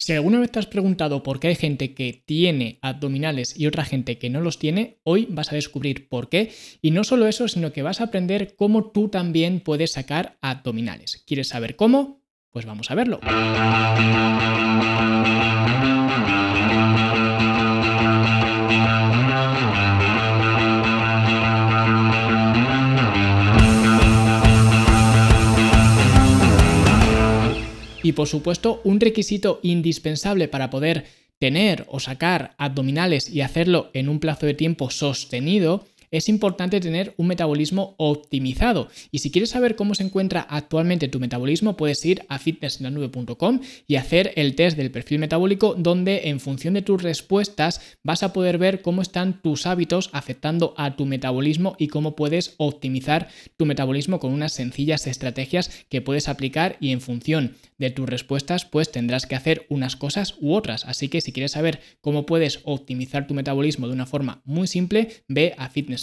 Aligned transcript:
Si 0.00 0.12
alguna 0.12 0.38
vez 0.38 0.52
te 0.52 0.60
has 0.60 0.66
preguntado 0.66 1.24
por 1.24 1.40
qué 1.40 1.48
hay 1.48 1.56
gente 1.56 1.92
que 1.92 2.22
tiene 2.24 2.78
abdominales 2.82 3.58
y 3.58 3.66
otra 3.66 3.84
gente 3.84 4.16
que 4.16 4.30
no 4.30 4.40
los 4.40 4.60
tiene, 4.60 5.00
hoy 5.02 5.26
vas 5.28 5.50
a 5.50 5.56
descubrir 5.56 6.08
por 6.08 6.28
qué. 6.28 6.52
Y 6.80 6.92
no 6.92 7.02
solo 7.02 7.26
eso, 7.26 7.48
sino 7.48 7.72
que 7.72 7.82
vas 7.82 8.00
a 8.00 8.04
aprender 8.04 8.54
cómo 8.54 8.92
tú 8.92 9.08
también 9.08 9.58
puedes 9.58 9.90
sacar 9.92 10.38
abdominales. 10.40 11.24
¿Quieres 11.26 11.48
saber 11.48 11.74
cómo? 11.74 12.22
Pues 12.52 12.64
vamos 12.64 12.92
a 12.92 12.94
verlo. 12.94 13.18
Y 28.08 28.14
por 28.14 28.26
supuesto, 28.26 28.80
un 28.84 29.00
requisito 29.00 29.60
indispensable 29.62 30.48
para 30.48 30.70
poder 30.70 31.04
tener 31.38 31.84
o 31.88 32.00
sacar 32.00 32.54
abdominales 32.56 33.28
y 33.28 33.42
hacerlo 33.42 33.90
en 33.92 34.08
un 34.08 34.18
plazo 34.18 34.46
de 34.46 34.54
tiempo 34.54 34.88
sostenido 34.88 35.84
es 36.10 36.28
importante 36.28 36.80
tener 36.80 37.14
un 37.16 37.26
metabolismo 37.26 37.94
optimizado. 37.98 38.88
Y 39.10 39.18
si 39.18 39.30
quieres 39.30 39.50
saber 39.50 39.76
cómo 39.76 39.94
se 39.94 40.04
encuentra 40.04 40.40
actualmente 40.40 41.08
tu 41.08 41.20
metabolismo, 41.20 41.76
puedes 41.76 42.04
ir 42.04 42.24
a 42.28 42.38
fitnesslanube.com 42.38 43.60
y 43.86 43.96
hacer 43.96 44.32
el 44.36 44.54
test 44.54 44.76
del 44.76 44.90
perfil 44.90 45.18
metabólico 45.18 45.74
donde 45.76 46.28
en 46.28 46.40
función 46.40 46.74
de 46.74 46.82
tus 46.82 47.02
respuestas 47.02 47.80
vas 48.02 48.22
a 48.22 48.32
poder 48.32 48.58
ver 48.58 48.82
cómo 48.82 49.02
están 49.02 49.40
tus 49.42 49.66
hábitos 49.66 50.10
afectando 50.12 50.74
a 50.76 50.96
tu 50.96 51.06
metabolismo 51.06 51.76
y 51.78 51.88
cómo 51.88 52.16
puedes 52.16 52.54
optimizar 52.58 53.28
tu 53.56 53.66
metabolismo 53.66 54.20
con 54.20 54.32
unas 54.32 54.52
sencillas 54.52 55.06
estrategias 55.06 55.70
que 55.88 56.00
puedes 56.00 56.28
aplicar 56.28 56.76
y 56.80 56.92
en 56.92 57.00
función 57.00 57.56
de 57.78 57.90
tus 57.90 58.08
respuestas 58.08 58.64
pues 58.64 58.90
tendrás 58.90 59.26
que 59.26 59.36
hacer 59.36 59.66
unas 59.68 59.96
cosas 59.96 60.36
u 60.40 60.54
otras. 60.54 60.84
Así 60.84 61.08
que 61.08 61.20
si 61.20 61.32
quieres 61.32 61.52
saber 61.52 61.80
cómo 62.00 62.26
puedes 62.26 62.60
optimizar 62.64 63.26
tu 63.26 63.34
metabolismo 63.34 63.86
de 63.86 63.94
una 63.94 64.06
forma 64.06 64.42
muy 64.44 64.66
simple, 64.66 65.08
ve 65.28 65.54
a 65.58 65.68
fitness 65.68 65.97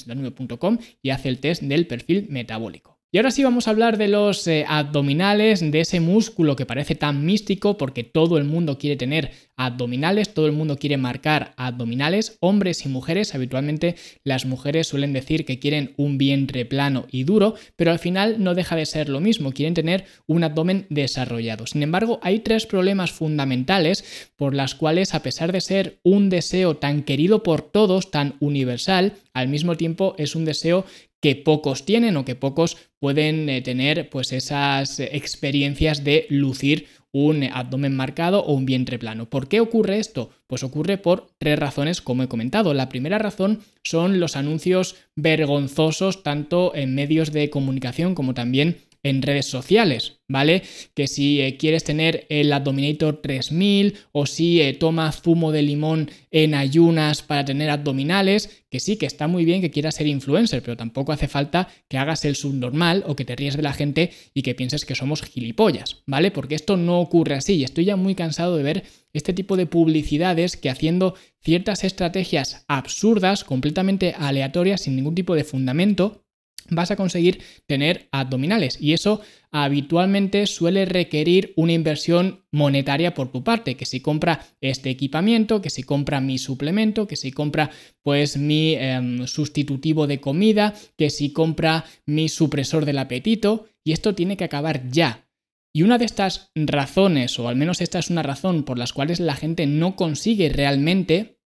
y 1.01 1.09
hace 1.11 1.29
el 1.29 1.39
test 1.39 1.63
del 1.63 1.87
perfil 1.87 2.27
metabólico. 2.29 2.94
Y 3.15 3.17
ahora 3.17 3.31
sí 3.31 3.45
vamos 3.45 3.65
a 3.65 3.71
hablar 3.71 3.97
de 3.97 4.09
los 4.09 4.45
eh, 4.45 4.65
abdominales, 4.67 5.61
de 5.61 5.79
ese 5.79 6.01
músculo 6.01 6.57
que 6.57 6.65
parece 6.65 6.95
tan 6.95 7.23
místico 7.23 7.77
porque 7.77 8.03
todo 8.03 8.37
el 8.37 8.43
mundo 8.43 8.77
quiere 8.77 8.97
tener 8.97 9.31
abdominales, 9.55 10.33
todo 10.33 10.47
el 10.47 10.51
mundo 10.51 10.75
quiere 10.75 10.97
marcar 10.97 11.53
abdominales, 11.55 12.35
hombres 12.41 12.85
y 12.85 12.89
mujeres. 12.89 13.33
Habitualmente 13.33 13.95
las 14.25 14.45
mujeres 14.45 14.87
suelen 14.87 15.13
decir 15.13 15.45
que 15.45 15.59
quieren 15.59 15.93
un 15.95 16.17
vientre 16.17 16.65
plano 16.65 17.05
y 17.09 17.23
duro, 17.23 17.55
pero 17.77 17.91
al 17.91 17.99
final 17.99 18.43
no 18.43 18.53
deja 18.53 18.75
de 18.75 18.85
ser 18.85 19.07
lo 19.07 19.21
mismo, 19.21 19.53
quieren 19.53 19.75
tener 19.75 20.03
un 20.27 20.43
abdomen 20.43 20.85
desarrollado. 20.89 21.67
Sin 21.67 21.83
embargo, 21.83 22.19
hay 22.21 22.39
tres 22.39 22.65
problemas 22.65 23.13
fundamentales 23.13 24.27
por 24.35 24.53
las 24.53 24.75
cuales, 24.75 25.15
a 25.15 25.23
pesar 25.23 25.53
de 25.53 25.61
ser 25.61 25.99
un 26.03 26.29
deseo 26.29 26.75
tan 26.75 27.01
querido 27.01 27.43
por 27.43 27.61
todos, 27.61 28.11
tan 28.11 28.35
universal, 28.41 29.13
al 29.33 29.47
mismo 29.47 29.77
tiempo 29.77 30.15
es 30.17 30.35
un 30.35 30.43
deseo 30.43 30.85
que 31.21 31.35
pocos 31.35 31.85
tienen 31.85 32.17
o 32.17 32.25
que 32.25 32.35
pocos 32.35 32.77
pueden 32.99 33.49
eh, 33.49 33.61
tener 33.61 34.09
pues 34.09 34.31
esas 34.31 34.99
experiencias 34.99 36.03
de 36.03 36.27
lucir 36.29 36.87
un 37.11 37.45
abdomen 37.45 37.95
marcado 37.95 38.43
o 38.43 38.53
un 38.53 38.65
vientre 38.65 38.99
plano. 38.99 39.29
¿Por 39.29 39.47
qué 39.47 39.61
ocurre 39.61 39.99
esto? 39.99 40.31
Pues 40.47 40.63
ocurre 40.63 40.97
por 40.97 41.27
tres 41.37 41.57
razones, 41.57 42.01
como 42.01 42.23
he 42.23 42.27
comentado. 42.27 42.73
La 42.73 42.89
primera 42.89 43.17
razón 43.17 43.61
son 43.83 44.19
los 44.19 44.35
anuncios 44.35 44.97
vergonzosos 45.15 46.23
tanto 46.23 46.75
en 46.75 46.93
medios 46.93 47.31
de 47.31 47.49
comunicación 47.49 48.15
como 48.15 48.33
también 48.33 48.79
en 49.05 49.21
redes 49.21 49.45
sociales, 49.45 50.19
¿vale? 50.27 50.63
Que 50.95 51.05
si 51.05 51.39
eh, 51.39 51.57
quieres 51.57 51.83
tener 51.83 52.25
el 52.29 52.51
Abdominator 52.51 53.21
3000 53.21 53.97
o 54.11 54.25
si 54.25 54.61
eh, 54.61 54.73
tomas 54.73 55.21
zumo 55.21 55.51
de 55.51 55.61
limón 55.61 56.09
en 56.31 56.55
ayunas 56.55 57.21
para 57.21 57.45
tener 57.45 57.69
abdominales, 57.69 58.65
que 58.71 58.79
sí, 58.79 58.97
que 58.97 59.05
está 59.05 59.27
muy 59.27 59.45
bien 59.45 59.61
que 59.61 59.69
quieras 59.69 59.93
ser 59.93 60.07
influencer, 60.07 60.63
pero 60.63 60.75
tampoco 60.75 61.11
hace 61.11 61.27
falta 61.27 61.67
que 61.87 61.99
hagas 61.99 62.25
el 62.25 62.35
subnormal 62.35 63.03
o 63.05 63.15
que 63.15 63.25
te 63.25 63.35
ríes 63.35 63.55
de 63.55 63.61
la 63.61 63.73
gente 63.73 64.11
y 64.33 64.41
que 64.41 64.55
pienses 64.55 64.85
que 64.85 64.95
somos 64.95 65.21
gilipollas, 65.21 66.01
¿vale? 66.07 66.31
Porque 66.31 66.55
esto 66.55 66.75
no 66.75 66.99
ocurre 66.99 67.35
así 67.35 67.53
y 67.53 67.63
estoy 67.63 67.85
ya 67.85 67.95
muy 67.95 68.15
cansado 68.15 68.57
de 68.57 68.63
ver 68.63 68.83
este 69.13 69.33
tipo 69.33 69.55
de 69.55 69.67
publicidades 69.67 70.57
que 70.57 70.71
haciendo 70.71 71.13
ciertas 71.43 71.83
estrategias 71.83 72.65
absurdas, 72.67 73.43
completamente 73.43 74.15
aleatorias, 74.17 74.81
sin 74.81 74.95
ningún 74.95 75.13
tipo 75.13 75.35
de 75.35 75.43
fundamento, 75.43 76.24
vas 76.69 76.91
a 76.91 76.95
conseguir 76.95 77.41
tener 77.67 78.07
abdominales 78.11 78.77
y 78.79 78.93
eso 78.93 79.21
habitualmente 79.51 80.47
suele 80.47 80.85
requerir 80.85 81.53
una 81.55 81.73
inversión 81.73 82.43
monetaria 82.51 83.13
por 83.13 83.31
tu 83.31 83.43
parte, 83.43 83.75
que 83.75 83.85
si 83.85 84.01
compra 84.01 84.45
este 84.61 84.89
equipamiento, 84.89 85.61
que 85.61 85.69
si 85.69 85.83
compra 85.83 86.19
mi 86.21 86.37
suplemento, 86.37 87.07
que 87.07 87.15
si 87.15 87.31
compra 87.31 87.71
pues 88.01 88.37
mi 88.37 88.75
em, 88.75 89.27
sustitutivo 89.27 90.07
de 90.07 90.19
comida, 90.19 90.73
que 90.97 91.09
si 91.09 91.31
compra 91.31 91.85
mi 92.05 92.29
supresor 92.29 92.85
del 92.85 92.97
apetito 92.97 93.67
y 93.83 93.91
esto 93.93 94.15
tiene 94.15 94.37
que 94.37 94.43
acabar 94.43 94.89
ya. 94.89 95.27
Y 95.73 95.83
una 95.83 95.97
de 95.97 96.05
estas 96.05 96.51
razones, 96.55 97.37
o 97.37 97.49
al 97.49 97.57
menos 97.57 97.81
esta 97.81 97.99
es 97.99 98.09
una 98.09 98.23
razón 98.23 98.63
por 98.63 98.79
las 98.79 98.93
cuales 98.93 99.19
la 99.19 99.35
gente 99.35 99.67
no 99.67 99.95
consigue 99.95 100.49
realmente 100.49 101.39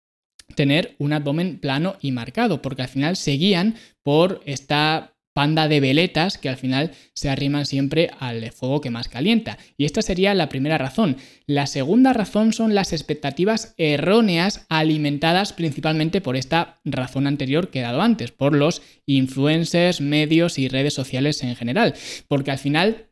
tener 0.55 0.95
un 0.99 1.13
abdomen 1.13 1.59
plano 1.59 1.97
y 2.01 2.13
marcado, 2.13 2.63
porque 2.63 2.83
al 2.83 2.89
final 2.89 3.17
se 3.17 3.33
guían 3.33 3.77
por 4.03 4.41
esta 4.45 5.15
panda 5.39 5.69
de 5.69 5.79
veletas 5.79 6.37
que 6.37 6.49
al 6.49 6.57
final 6.57 6.91
se 7.15 7.31
arriman 7.31 7.65
siempre 7.65 8.11
al 8.19 8.51
fuego 8.51 8.81
que 8.81 8.91
más 8.91 9.07
calienta. 9.07 9.57
Y 9.77 9.85
esta 9.85 10.03
sería 10.03 10.35
la 10.35 10.49
primera 10.49 10.79
razón. 10.79 11.17
La 11.47 11.69
segunda 11.69 12.13
razón 12.13 12.53
son 12.53 12.75
las 12.75 12.93
expectativas 12.93 13.73
erróneas 13.77 14.67
alimentadas 14.69 15.53
principalmente 15.53 16.21
por 16.21 16.35
esta 16.35 16.81
razón 16.85 17.29
anterior 17.29 17.71
que 17.71 17.79
he 17.79 17.83
dado 17.83 18.03
antes, 18.03 18.33
por 18.33 18.53
los 18.53 18.83
influencers, 19.07 20.01
medios 20.01 20.59
y 20.59 20.67
redes 20.67 20.95
sociales 20.95 21.41
en 21.45 21.55
general. 21.55 21.95
Porque 22.27 22.51
al 22.51 22.59
final 22.59 23.08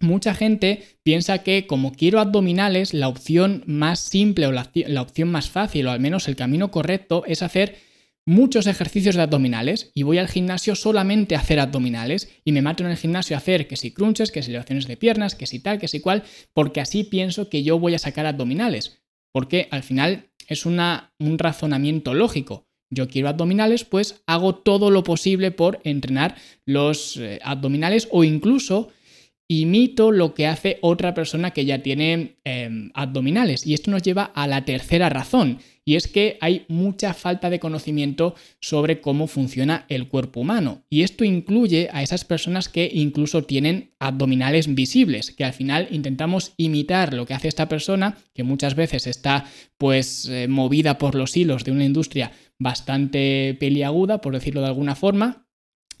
Mucha 0.00 0.34
gente 0.34 0.82
piensa 1.02 1.42
que 1.42 1.66
como 1.66 1.92
quiero 1.92 2.20
abdominales, 2.20 2.94
la 2.94 3.08
opción 3.08 3.62
más 3.66 4.00
simple 4.00 4.46
o 4.46 4.52
la, 4.52 4.70
opción 5.02 5.30
más 5.30 5.50
fácil 5.50 5.86
o 5.86 5.90
al 5.90 6.00
menos 6.00 6.26
el 6.26 6.36
camino 6.36 6.70
correcto 6.70 7.22
es 7.26 7.42
hacer 7.42 7.76
muchos 8.24 8.66
ejercicios 8.66 9.14
de 9.14 9.22
abdominales 9.22 9.90
y 9.94 10.04
voy 10.04 10.16
al 10.16 10.28
gimnasio 10.28 10.74
solamente 10.74 11.36
a 11.36 11.40
hacer 11.40 11.60
abdominales 11.60 12.30
y 12.44 12.52
me 12.52 12.62
mato 12.62 12.82
en 12.82 12.90
el 12.90 12.96
gimnasio 12.96 13.36
a 13.36 13.38
hacer 13.38 13.68
que 13.68 13.76
si 13.76 13.92
crunches, 13.92 14.32
que 14.32 14.42
si 14.42 14.50
elevaciones 14.50 14.86
de 14.86 14.96
piernas, 14.96 15.34
que 15.34 15.46
si 15.46 15.58
tal, 15.60 15.78
que 15.78 15.88
si 15.88 16.00
cual, 16.00 16.22
porque 16.54 16.80
así 16.80 17.04
pienso 17.04 17.50
que 17.50 17.62
yo 17.62 17.78
voy 17.78 17.94
a 17.94 17.98
sacar 17.98 18.24
abdominales. 18.24 19.02
Porque 19.32 19.68
al 19.70 19.82
final 19.82 20.30
es 20.48 20.64
una, 20.64 21.12
un 21.18 21.38
razonamiento 21.38 22.14
lógico. 22.14 22.66
Yo 22.88 23.06
quiero 23.08 23.28
abdominales, 23.28 23.84
pues 23.84 24.22
hago 24.26 24.54
todo 24.54 24.90
lo 24.90 25.04
posible 25.04 25.50
por 25.50 25.80
entrenar 25.84 26.36
los 26.64 27.18
eh, 27.18 27.38
abdominales 27.42 28.08
o 28.10 28.24
incluso 28.24 28.88
imito 29.50 30.12
lo 30.12 30.32
que 30.32 30.46
hace 30.46 30.78
otra 30.80 31.12
persona 31.12 31.50
que 31.50 31.64
ya 31.64 31.82
tiene 31.82 32.36
em, 32.44 32.92
abdominales. 32.94 33.66
Y 33.66 33.74
esto 33.74 33.90
nos 33.90 34.02
lleva 34.02 34.22
a 34.22 34.46
la 34.46 34.64
tercera 34.64 35.08
razón, 35.08 35.58
y 35.84 35.96
es 35.96 36.06
que 36.06 36.38
hay 36.40 36.66
mucha 36.68 37.14
falta 37.14 37.50
de 37.50 37.58
conocimiento 37.58 38.36
sobre 38.60 39.00
cómo 39.00 39.26
funciona 39.26 39.86
el 39.88 40.06
cuerpo 40.06 40.38
humano. 40.38 40.84
Y 40.88 41.02
esto 41.02 41.24
incluye 41.24 41.88
a 41.92 42.04
esas 42.04 42.24
personas 42.24 42.68
que 42.68 42.88
incluso 42.94 43.42
tienen 43.42 43.90
abdominales 43.98 44.72
visibles, 44.72 45.32
que 45.32 45.42
al 45.42 45.52
final 45.52 45.88
intentamos 45.90 46.52
imitar 46.56 47.12
lo 47.12 47.26
que 47.26 47.34
hace 47.34 47.48
esta 47.48 47.68
persona, 47.68 48.18
que 48.32 48.44
muchas 48.44 48.76
veces 48.76 49.08
está 49.08 49.46
pues 49.78 50.26
eh, 50.26 50.46
movida 50.46 50.96
por 50.96 51.16
los 51.16 51.36
hilos 51.36 51.64
de 51.64 51.72
una 51.72 51.84
industria 51.84 52.30
bastante 52.56 53.56
peliaguda, 53.58 54.20
por 54.20 54.34
decirlo 54.34 54.60
de 54.60 54.68
alguna 54.68 54.94
forma, 54.94 55.48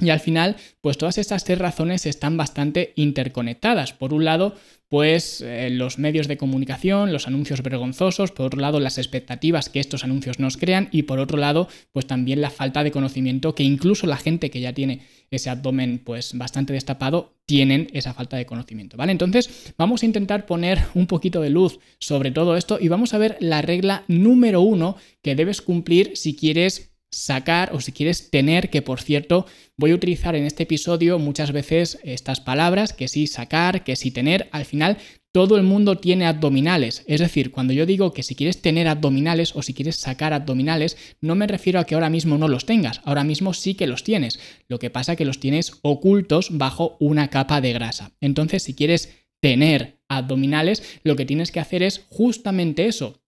y 0.00 0.10
al 0.10 0.20
final, 0.20 0.56
pues 0.80 0.98
todas 0.98 1.18
estas 1.18 1.44
tres 1.44 1.58
razones 1.58 2.06
están 2.06 2.36
bastante 2.36 2.92
interconectadas. 2.96 3.92
Por 3.92 4.14
un 4.14 4.24
lado, 4.24 4.54
pues 4.90 5.40
eh, 5.40 5.70
los 5.70 5.98
medios 5.98 6.26
de 6.26 6.36
comunicación, 6.36 7.12
los 7.12 7.28
anuncios 7.28 7.62
vergonzosos, 7.62 8.32
por 8.32 8.46
otro 8.46 8.60
lado, 8.60 8.80
las 8.80 8.98
expectativas 8.98 9.68
que 9.68 9.78
estos 9.78 10.02
anuncios 10.02 10.40
nos 10.40 10.56
crean 10.56 10.88
y 10.90 11.04
por 11.04 11.20
otro 11.20 11.38
lado, 11.38 11.68
pues 11.92 12.08
también 12.08 12.40
la 12.40 12.50
falta 12.50 12.82
de 12.82 12.90
conocimiento 12.90 13.54
que 13.54 13.62
incluso 13.62 14.08
la 14.08 14.16
gente 14.16 14.50
que 14.50 14.60
ya 14.60 14.72
tiene 14.72 15.02
ese 15.30 15.48
abdomen 15.48 16.02
pues 16.04 16.36
bastante 16.36 16.72
destapado 16.72 17.36
tienen 17.46 17.88
esa 17.92 18.14
falta 18.14 18.36
de 18.36 18.46
conocimiento, 18.46 18.96
¿vale? 18.96 19.12
Entonces, 19.12 19.72
vamos 19.78 20.02
a 20.02 20.06
intentar 20.06 20.44
poner 20.44 20.80
un 20.94 21.06
poquito 21.06 21.40
de 21.40 21.50
luz 21.50 21.78
sobre 22.00 22.32
todo 22.32 22.56
esto 22.56 22.78
y 22.80 22.88
vamos 22.88 23.14
a 23.14 23.18
ver 23.18 23.36
la 23.38 23.62
regla 23.62 24.02
número 24.08 24.60
uno 24.60 24.96
que 25.22 25.36
debes 25.36 25.62
cumplir 25.62 26.16
si 26.16 26.34
quieres 26.34 26.89
sacar 27.10 27.74
o 27.74 27.80
si 27.80 27.92
quieres 27.92 28.30
tener, 28.30 28.70
que 28.70 28.82
por 28.82 29.00
cierto 29.00 29.46
voy 29.76 29.90
a 29.90 29.94
utilizar 29.94 30.36
en 30.36 30.44
este 30.44 30.62
episodio 30.62 31.18
muchas 31.18 31.52
veces 31.52 31.98
estas 32.04 32.40
palabras, 32.40 32.92
que 32.92 33.08
sí 33.08 33.26
sacar, 33.26 33.84
que 33.84 33.96
sí 33.96 34.10
tener, 34.10 34.48
al 34.52 34.64
final 34.64 34.98
todo 35.32 35.56
el 35.56 35.62
mundo 35.62 35.96
tiene 35.98 36.26
abdominales, 36.26 37.04
es 37.06 37.20
decir, 37.20 37.52
cuando 37.52 37.72
yo 37.72 37.86
digo 37.86 38.12
que 38.12 38.24
si 38.24 38.34
quieres 38.34 38.60
tener 38.60 38.88
abdominales 38.88 39.54
o 39.54 39.62
si 39.62 39.74
quieres 39.74 39.96
sacar 39.96 40.32
abdominales, 40.32 40.96
no 41.20 41.36
me 41.36 41.46
refiero 41.46 41.78
a 41.78 41.84
que 41.84 41.94
ahora 41.94 42.10
mismo 42.10 42.36
no 42.36 42.48
los 42.48 42.66
tengas, 42.66 43.00
ahora 43.04 43.22
mismo 43.22 43.54
sí 43.54 43.74
que 43.74 43.86
los 43.86 44.02
tienes, 44.02 44.40
lo 44.66 44.80
que 44.80 44.90
pasa 44.90 45.14
que 45.14 45.24
los 45.24 45.38
tienes 45.38 45.78
ocultos 45.82 46.48
bajo 46.58 46.96
una 46.98 47.28
capa 47.28 47.60
de 47.60 47.72
grasa. 47.72 48.12
Entonces, 48.20 48.64
si 48.64 48.74
quieres 48.74 49.20
tener 49.40 50.00
abdominales, 50.08 50.82
lo 51.04 51.14
que 51.14 51.26
tienes 51.26 51.52
que 51.52 51.60
hacer 51.60 51.84
es 51.84 52.04
justamente 52.08 52.86
eso, 52.86 53.19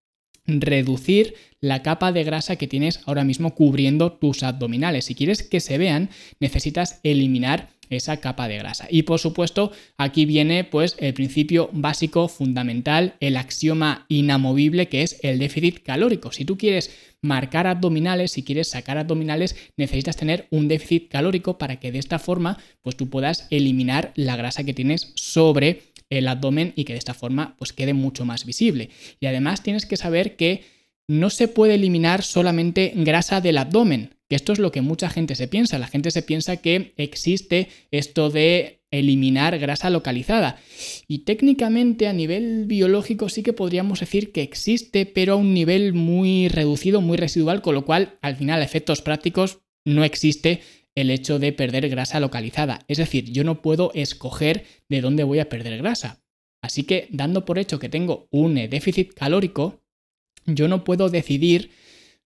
reducir 0.46 1.34
la 1.60 1.82
capa 1.82 2.12
de 2.12 2.24
grasa 2.24 2.56
que 2.56 2.66
tienes 2.66 3.00
ahora 3.06 3.24
mismo 3.24 3.54
cubriendo 3.54 4.12
tus 4.12 4.42
abdominales. 4.42 5.04
Si 5.04 5.14
quieres 5.14 5.42
que 5.42 5.60
se 5.60 5.78
vean, 5.78 6.10
necesitas 6.40 7.00
eliminar 7.02 7.70
esa 7.96 8.18
capa 8.18 8.48
de 8.48 8.58
grasa. 8.58 8.86
Y 8.90 9.02
por 9.02 9.18
supuesto, 9.20 9.72
aquí 9.96 10.24
viene 10.24 10.64
pues 10.64 10.96
el 10.98 11.14
principio 11.14 11.70
básico 11.72 12.28
fundamental, 12.28 13.14
el 13.20 13.36
axioma 13.36 14.06
inamovible 14.08 14.88
que 14.88 15.02
es 15.02 15.18
el 15.22 15.38
déficit 15.38 15.82
calórico. 15.82 16.32
Si 16.32 16.44
tú 16.44 16.56
quieres 16.56 16.90
marcar 17.20 17.66
abdominales, 17.66 18.32
si 18.32 18.42
quieres 18.42 18.68
sacar 18.68 18.98
abdominales, 18.98 19.56
necesitas 19.76 20.16
tener 20.16 20.48
un 20.50 20.68
déficit 20.68 21.08
calórico 21.08 21.58
para 21.58 21.76
que 21.78 21.92
de 21.92 21.98
esta 21.98 22.18
forma 22.18 22.58
pues 22.82 22.96
tú 22.96 23.08
puedas 23.08 23.46
eliminar 23.50 24.12
la 24.16 24.36
grasa 24.36 24.64
que 24.64 24.74
tienes 24.74 25.12
sobre 25.14 25.91
el 26.18 26.28
abdomen 26.28 26.72
y 26.76 26.84
que 26.84 26.92
de 26.92 26.98
esta 26.98 27.14
forma 27.14 27.56
pues 27.58 27.72
quede 27.72 27.94
mucho 27.94 28.24
más 28.24 28.44
visible. 28.44 28.90
Y 29.18 29.26
además 29.26 29.62
tienes 29.62 29.86
que 29.86 29.96
saber 29.96 30.36
que 30.36 30.62
no 31.08 31.30
se 31.30 31.48
puede 31.48 31.74
eliminar 31.74 32.22
solamente 32.22 32.92
grasa 32.96 33.40
del 33.40 33.58
abdomen, 33.58 34.14
que 34.28 34.36
esto 34.36 34.52
es 34.52 34.58
lo 34.58 34.72
que 34.72 34.82
mucha 34.82 35.08
gente 35.08 35.34
se 35.34 35.48
piensa. 35.48 35.78
La 35.78 35.86
gente 35.86 36.10
se 36.10 36.22
piensa 36.22 36.58
que 36.58 36.92
existe 36.96 37.68
esto 37.90 38.30
de 38.30 38.80
eliminar 38.90 39.58
grasa 39.58 39.88
localizada. 39.88 40.58
Y 41.08 41.20
técnicamente 41.20 42.06
a 42.06 42.12
nivel 42.12 42.66
biológico 42.66 43.30
sí 43.30 43.42
que 43.42 43.54
podríamos 43.54 44.00
decir 44.00 44.32
que 44.32 44.42
existe, 44.42 45.06
pero 45.06 45.32
a 45.32 45.36
un 45.36 45.54
nivel 45.54 45.94
muy 45.94 46.48
reducido, 46.48 47.00
muy 47.00 47.16
residual, 47.16 47.62
con 47.62 47.74
lo 47.74 47.86
cual 47.86 48.18
al 48.20 48.36
final 48.36 48.60
a 48.60 48.64
efectos 48.64 49.00
prácticos 49.00 49.60
no 49.84 50.04
existe 50.04 50.60
el 50.94 51.10
hecho 51.10 51.38
de 51.38 51.52
perder 51.52 51.88
grasa 51.88 52.20
localizada. 52.20 52.84
Es 52.88 52.98
decir, 52.98 53.30
yo 53.30 53.44
no 53.44 53.62
puedo 53.62 53.90
escoger 53.94 54.64
de 54.88 55.00
dónde 55.00 55.24
voy 55.24 55.38
a 55.38 55.48
perder 55.48 55.78
grasa. 55.78 56.22
Así 56.62 56.84
que 56.84 57.08
dando 57.10 57.44
por 57.44 57.58
hecho 57.58 57.78
que 57.78 57.88
tengo 57.88 58.28
un 58.30 58.54
déficit 58.54 59.14
calórico, 59.14 59.82
yo 60.46 60.68
no 60.68 60.84
puedo 60.84 61.08
decidir 61.08 61.70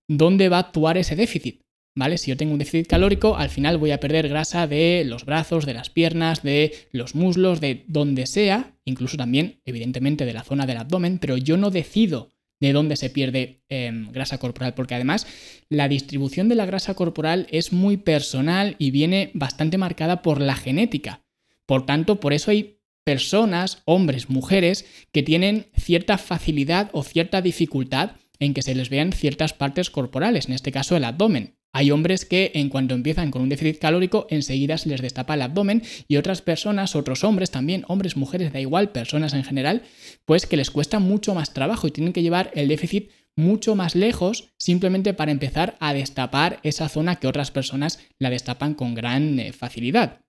dónde 0.08 0.48
va 0.48 0.58
a 0.58 0.60
actuar 0.60 0.98
ese 0.98 1.16
déficit. 1.16 1.62
¿Vale? 1.98 2.18
Si 2.18 2.30
yo 2.30 2.36
tengo 2.36 2.52
un 2.52 2.58
déficit 2.58 2.86
calórico, 2.86 3.38
al 3.38 3.48
final 3.48 3.78
voy 3.78 3.90
a 3.90 4.00
perder 4.00 4.28
grasa 4.28 4.66
de 4.66 5.02
los 5.06 5.24
brazos, 5.24 5.64
de 5.64 5.72
las 5.72 5.88
piernas, 5.88 6.42
de 6.42 6.74
los 6.92 7.14
muslos, 7.14 7.62
de 7.62 7.84
donde 7.88 8.26
sea, 8.26 8.76
incluso 8.84 9.16
también, 9.16 9.62
evidentemente, 9.64 10.26
de 10.26 10.34
la 10.34 10.44
zona 10.44 10.66
del 10.66 10.76
abdomen, 10.76 11.18
pero 11.18 11.38
yo 11.38 11.56
no 11.56 11.70
decido 11.70 12.28
de 12.60 12.72
dónde 12.72 12.96
se 12.96 13.10
pierde 13.10 13.62
em, 13.68 14.10
grasa 14.12 14.38
corporal, 14.38 14.74
porque 14.74 14.94
además 14.94 15.26
la 15.68 15.88
distribución 15.88 16.48
de 16.48 16.54
la 16.54 16.66
grasa 16.66 16.94
corporal 16.94 17.46
es 17.50 17.72
muy 17.72 17.96
personal 17.96 18.76
y 18.78 18.90
viene 18.90 19.30
bastante 19.34 19.78
marcada 19.78 20.22
por 20.22 20.40
la 20.40 20.54
genética. 20.54 21.22
Por 21.66 21.84
tanto, 21.84 22.20
por 22.20 22.32
eso 22.32 22.50
hay 22.50 22.80
personas, 23.04 23.82
hombres, 23.84 24.30
mujeres, 24.30 24.86
que 25.12 25.22
tienen 25.22 25.66
cierta 25.76 26.18
facilidad 26.18 26.90
o 26.92 27.02
cierta 27.02 27.40
dificultad 27.42 28.12
en 28.38 28.54
que 28.54 28.62
se 28.62 28.74
les 28.74 28.90
vean 28.90 29.12
ciertas 29.12 29.52
partes 29.52 29.90
corporales, 29.90 30.46
en 30.46 30.54
este 30.54 30.72
caso 30.72 30.96
el 30.96 31.04
abdomen. 31.04 31.55
Hay 31.76 31.90
hombres 31.90 32.24
que 32.24 32.52
en 32.54 32.70
cuanto 32.70 32.94
empiezan 32.94 33.30
con 33.30 33.42
un 33.42 33.50
déficit 33.50 33.78
calórico 33.78 34.26
enseguida 34.30 34.78
se 34.78 34.88
les 34.88 35.02
destapa 35.02 35.34
el 35.34 35.42
abdomen 35.42 35.82
y 36.08 36.16
otras 36.16 36.40
personas, 36.40 36.96
otros 36.96 37.22
hombres 37.22 37.50
también, 37.50 37.84
hombres, 37.86 38.16
mujeres, 38.16 38.50
da 38.50 38.60
igual, 38.60 38.92
personas 38.92 39.34
en 39.34 39.44
general, 39.44 39.82
pues 40.24 40.46
que 40.46 40.56
les 40.56 40.70
cuesta 40.70 41.00
mucho 41.00 41.34
más 41.34 41.52
trabajo 41.52 41.86
y 41.86 41.90
tienen 41.90 42.14
que 42.14 42.22
llevar 42.22 42.50
el 42.54 42.68
déficit 42.68 43.10
mucho 43.36 43.74
más 43.74 43.94
lejos 43.94 44.54
simplemente 44.56 45.12
para 45.12 45.32
empezar 45.32 45.76
a 45.78 45.92
destapar 45.92 46.60
esa 46.62 46.88
zona 46.88 47.16
que 47.16 47.26
otras 47.26 47.50
personas 47.50 47.98
la 48.18 48.30
destapan 48.30 48.72
con 48.72 48.94
gran 48.94 49.38
eh, 49.38 49.52
facilidad. 49.52 50.20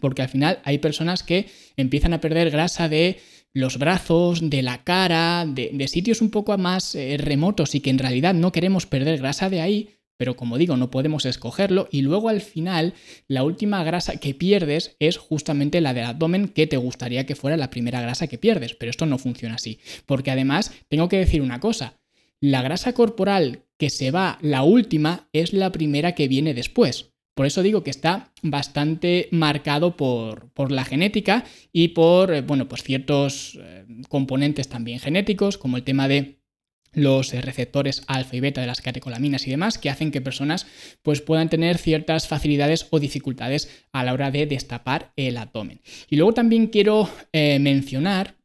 Porque 0.00 0.22
al 0.22 0.28
final 0.28 0.60
hay 0.62 0.78
personas 0.78 1.24
que 1.24 1.48
empiezan 1.76 2.12
a 2.12 2.20
perder 2.20 2.52
grasa 2.52 2.88
de 2.88 3.18
los 3.52 3.78
brazos, 3.78 4.50
de 4.50 4.62
la 4.62 4.84
cara, 4.84 5.46
de, 5.48 5.88
sitios 5.88 6.20
un 6.20 6.30
poco 6.30 6.56
más 6.58 6.94
eh, 6.94 7.16
remotos 7.18 7.74
y 7.74 7.80
que 7.80 7.90
en 7.90 7.98
realidad 7.98 8.34
no 8.34 8.52
queremos 8.52 8.86
perder 8.86 9.18
grasa 9.18 9.50
de 9.50 9.62
ahí, 9.62 9.95
pero 10.16 10.36
como 10.36 10.58
digo, 10.58 10.76
no 10.76 10.90
podemos 10.90 11.24
escogerlo 11.26 11.88
y 11.90 12.02
luego 12.02 12.28
al 12.28 12.40
final 12.40 12.94
la 13.28 13.44
última 13.44 13.82
grasa 13.84 14.16
que 14.16 14.34
pierdes 14.34 14.96
es 14.98 15.16
justamente 15.18 15.80
la 15.80 15.94
del 15.94 16.06
abdomen 16.06 16.48
que 16.48 16.66
te 16.66 16.76
gustaría 16.76 17.26
que 17.26 17.34
fuera 17.34 17.56
la 17.56 17.70
primera 17.70 18.00
grasa 18.00 18.26
que 18.26 18.38
pierdes, 18.38 18.74
pero 18.74 18.90
esto 18.90 19.06
no 19.06 19.18
funciona 19.18 19.56
así, 19.56 19.78
porque 20.06 20.30
además 20.30 20.72
tengo 20.88 21.08
que 21.08 21.18
decir 21.18 21.42
una 21.42 21.60
cosa, 21.60 21.98
la 22.40 22.62
grasa 22.62 22.92
corporal 22.92 23.64
que 23.78 23.90
se 23.90 24.10
va 24.10 24.38
la 24.42 24.62
última 24.62 25.28
es 25.32 25.52
la 25.52 25.72
primera 25.72 26.14
que 26.14 26.28
viene 26.28 26.54
después. 26.54 27.12
Por 27.34 27.44
eso 27.44 27.62
digo 27.62 27.82
que 27.82 27.90
está 27.90 28.32
bastante 28.42 29.28
marcado 29.30 29.94
por, 29.96 30.50
por 30.52 30.72
la 30.72 30.84
genética 30.84 31.44
y 31.70 31.88
por 31.88 32.32
eh, 32.32 32.40
bueno, 32.40 32.66
pues 32.66 32.82
ciertos 32.82 33.58
eh, 33.60 33.84
componentes 34.08 34.68
también 34.68 35.00
genéticos, 35.00 35.58
como 35.58 35.76
el 35.76 35.82
tema 35.82 36.08
de 36.08 36.35
los 36.96 37.32
receptores 37.32 38.02
alfa 38.08 38.34
y 38.34 38.40
beta 38.40 38.62
de 38.62 38.66
las 38.66 38.80
catecolaminas 38.80 39.46
y 39.46 39.50
demás, 39.50 39.78
que 39.78 39.90
hacen 39.90 40.10
que 40.10 40.20
personas 40.20 40.66
pues, 41.02 41.20
puedan 41.20 41.48
tener 41.48 41.78
ciertas 41.78 42.26
facilidades 42.26 42.88
o 42.90 42.98
dificultades 42.98 43.68
a 43.92 44.02
la 44.02 44.14
hora 44.14 44.30
de 44.30 44.46
destapar 44.46 45.12
el 45.14 45.36
abdomen. 45.36 45.82
Y 46.08 46.16
luego 46.16 46.32
también 46.32 46.68
quiero 46.68 47.08
eh, 47.32 47.58
mencionar 47.58 48.36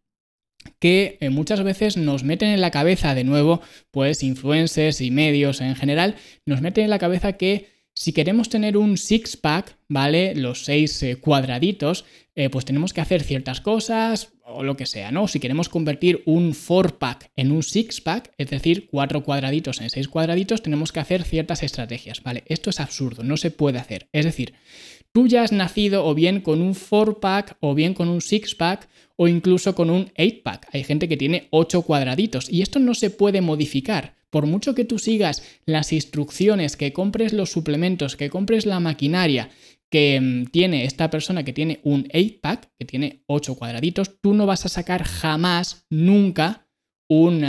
que 0.79 1.17
eh, 1.21 1.29
muchas 1.29 1.63
veces 1.63 1.97
nos 1.97 2.23
meten 2.23 2.49
en 2.49 2.61
la 2.61 2.71
cabeza, 2.71 3.15
de 3.15 3.23
nuevo, 3.23 3.61
pues 3.89 4.21
influencers 4.21 5.01
y 5.01 5.11
medios 5.11 5.61
en 5.61 5.75
general, 5.75 6.15
nos 6.45 6.61
meten 6.61 6.83
en 6.83 6.89
la 6.89 6.99
cabeza 6.99 7.33
que 7.33 7.80
si 8.01 8.13
queremos 8.13 8.49
tener 8.49 8.77
un 8.77 8.97
six-pack, 8.97 9.77
¿vale? 9.87 10.33
Los 10.33 10.65
seis 10.65 11.03
eh, 11.03 11.17
cuadraditos, 11.17 12.03
eh, 12.33 12.49
pues 12.49 12.65
tenemos 12.65 12.93
que 12.93 13.01
hacer 13.01 13.21
ciertas 13.21 13.61
cosas 13.61 14.33
o 14.43 14.63
lo 14.63 14.75
que 14.75 14.87
sea, 14.87 15.11
¿no? 15.11 15.27
Si 15.27 15.39
queremos 15.39 15.69
convertir 15.69 16.23
un 16.25 16.55
four-pack 16.55 17.29
en 17.35 17.51
un 17.51 17.61
six-pack, 17.61 18.33
es 18.39 18.49
decir, 18.49 18.87
cuatro 18.89 19.23
cuadraditos 19.23 19.81
en 19.81 19.91
seis 19.91 20.07
cuadraditos, 20.07 20.63
tenemos 20.63 20.91
que 20.91 20.99
hacer 20.99 21.21
ciertas 21.21 21.61
estrategias, 21.61 22.23
¿vale? 22.23 22.43
Esto 22.47 22.71
es 22.71 22.79
absurdo, 22.79 23.21
no 23.21 23.37
se 23.37 23.51
puede 23.51 23.77
hacer. 23.77 24.09
Es 24.13 24.25
decir, 24.25 24.55
tú 25.11 25.27
ya 25.27 25.43
has 25.43 25.51
nacido 25.51 26.03
o 26.03 26.15
bien 26.15 26.41
con 26.41 26.63
un 26.63 26.73
four-pack 26.73 27.57
o 27.59 27.75
bien 27.75 27.93
con 27.93 28.09
un 28.09 28.21
six-pack 28.21 28.89
o 29.15 29.27
incluso 29.27 29.75
con 29.75 29.91
un 29.91 30.11
eight-pack. 30.15 30.69
Hay 30.73 30.83
gente 30.83 31.07
que 31.07 31.17
tiene 31.17 31.49
ocho 31.51 31.83
cuadraditos 31.83 32.49
y 32.49 32.63
esto 32.63 32.79
no 32.79 32.95
se 32.95 33.11
puede 33.11 33.41
modificar. 33.41 34.15
Por 34.31 34.47
mucho 34.47 34.73
que 34.73 34.85
tú 34.85 34.97
sigas 34.97 35.43
las 35.65 35.93
instrucciones, 35.93 36.75
que 36.75 36.93
compres 36.93 37.33
los 37.33 37.51
suplementos, 37.51 38.15
que 38.15 38.31
compres 38.31 38.65
la 38.65 38.79
maquinaria 38.79 39.49
que 39.91 40.19
mm, 40.19 40.45
tiene 40.47 40.85
esta 40.85 41.11
persona 41.11 41.43
que 41.43 41.53
tiene 41.53 41.81
un 41.83 42.05
8-pack, 42.05 42.71
que 42.79 42.85
tiene 42.85 43.23
8 43.27 43.55
cuadraditos, 43.55 44.19
tú 44.21 44.33
no 44.33 44.47
vas 44.47 44.65
a 44.65 44.69
sacar 44.69 45.03
jamás, 45.03 45.85
nunca, 45.89 46.67
un 47.09 47.43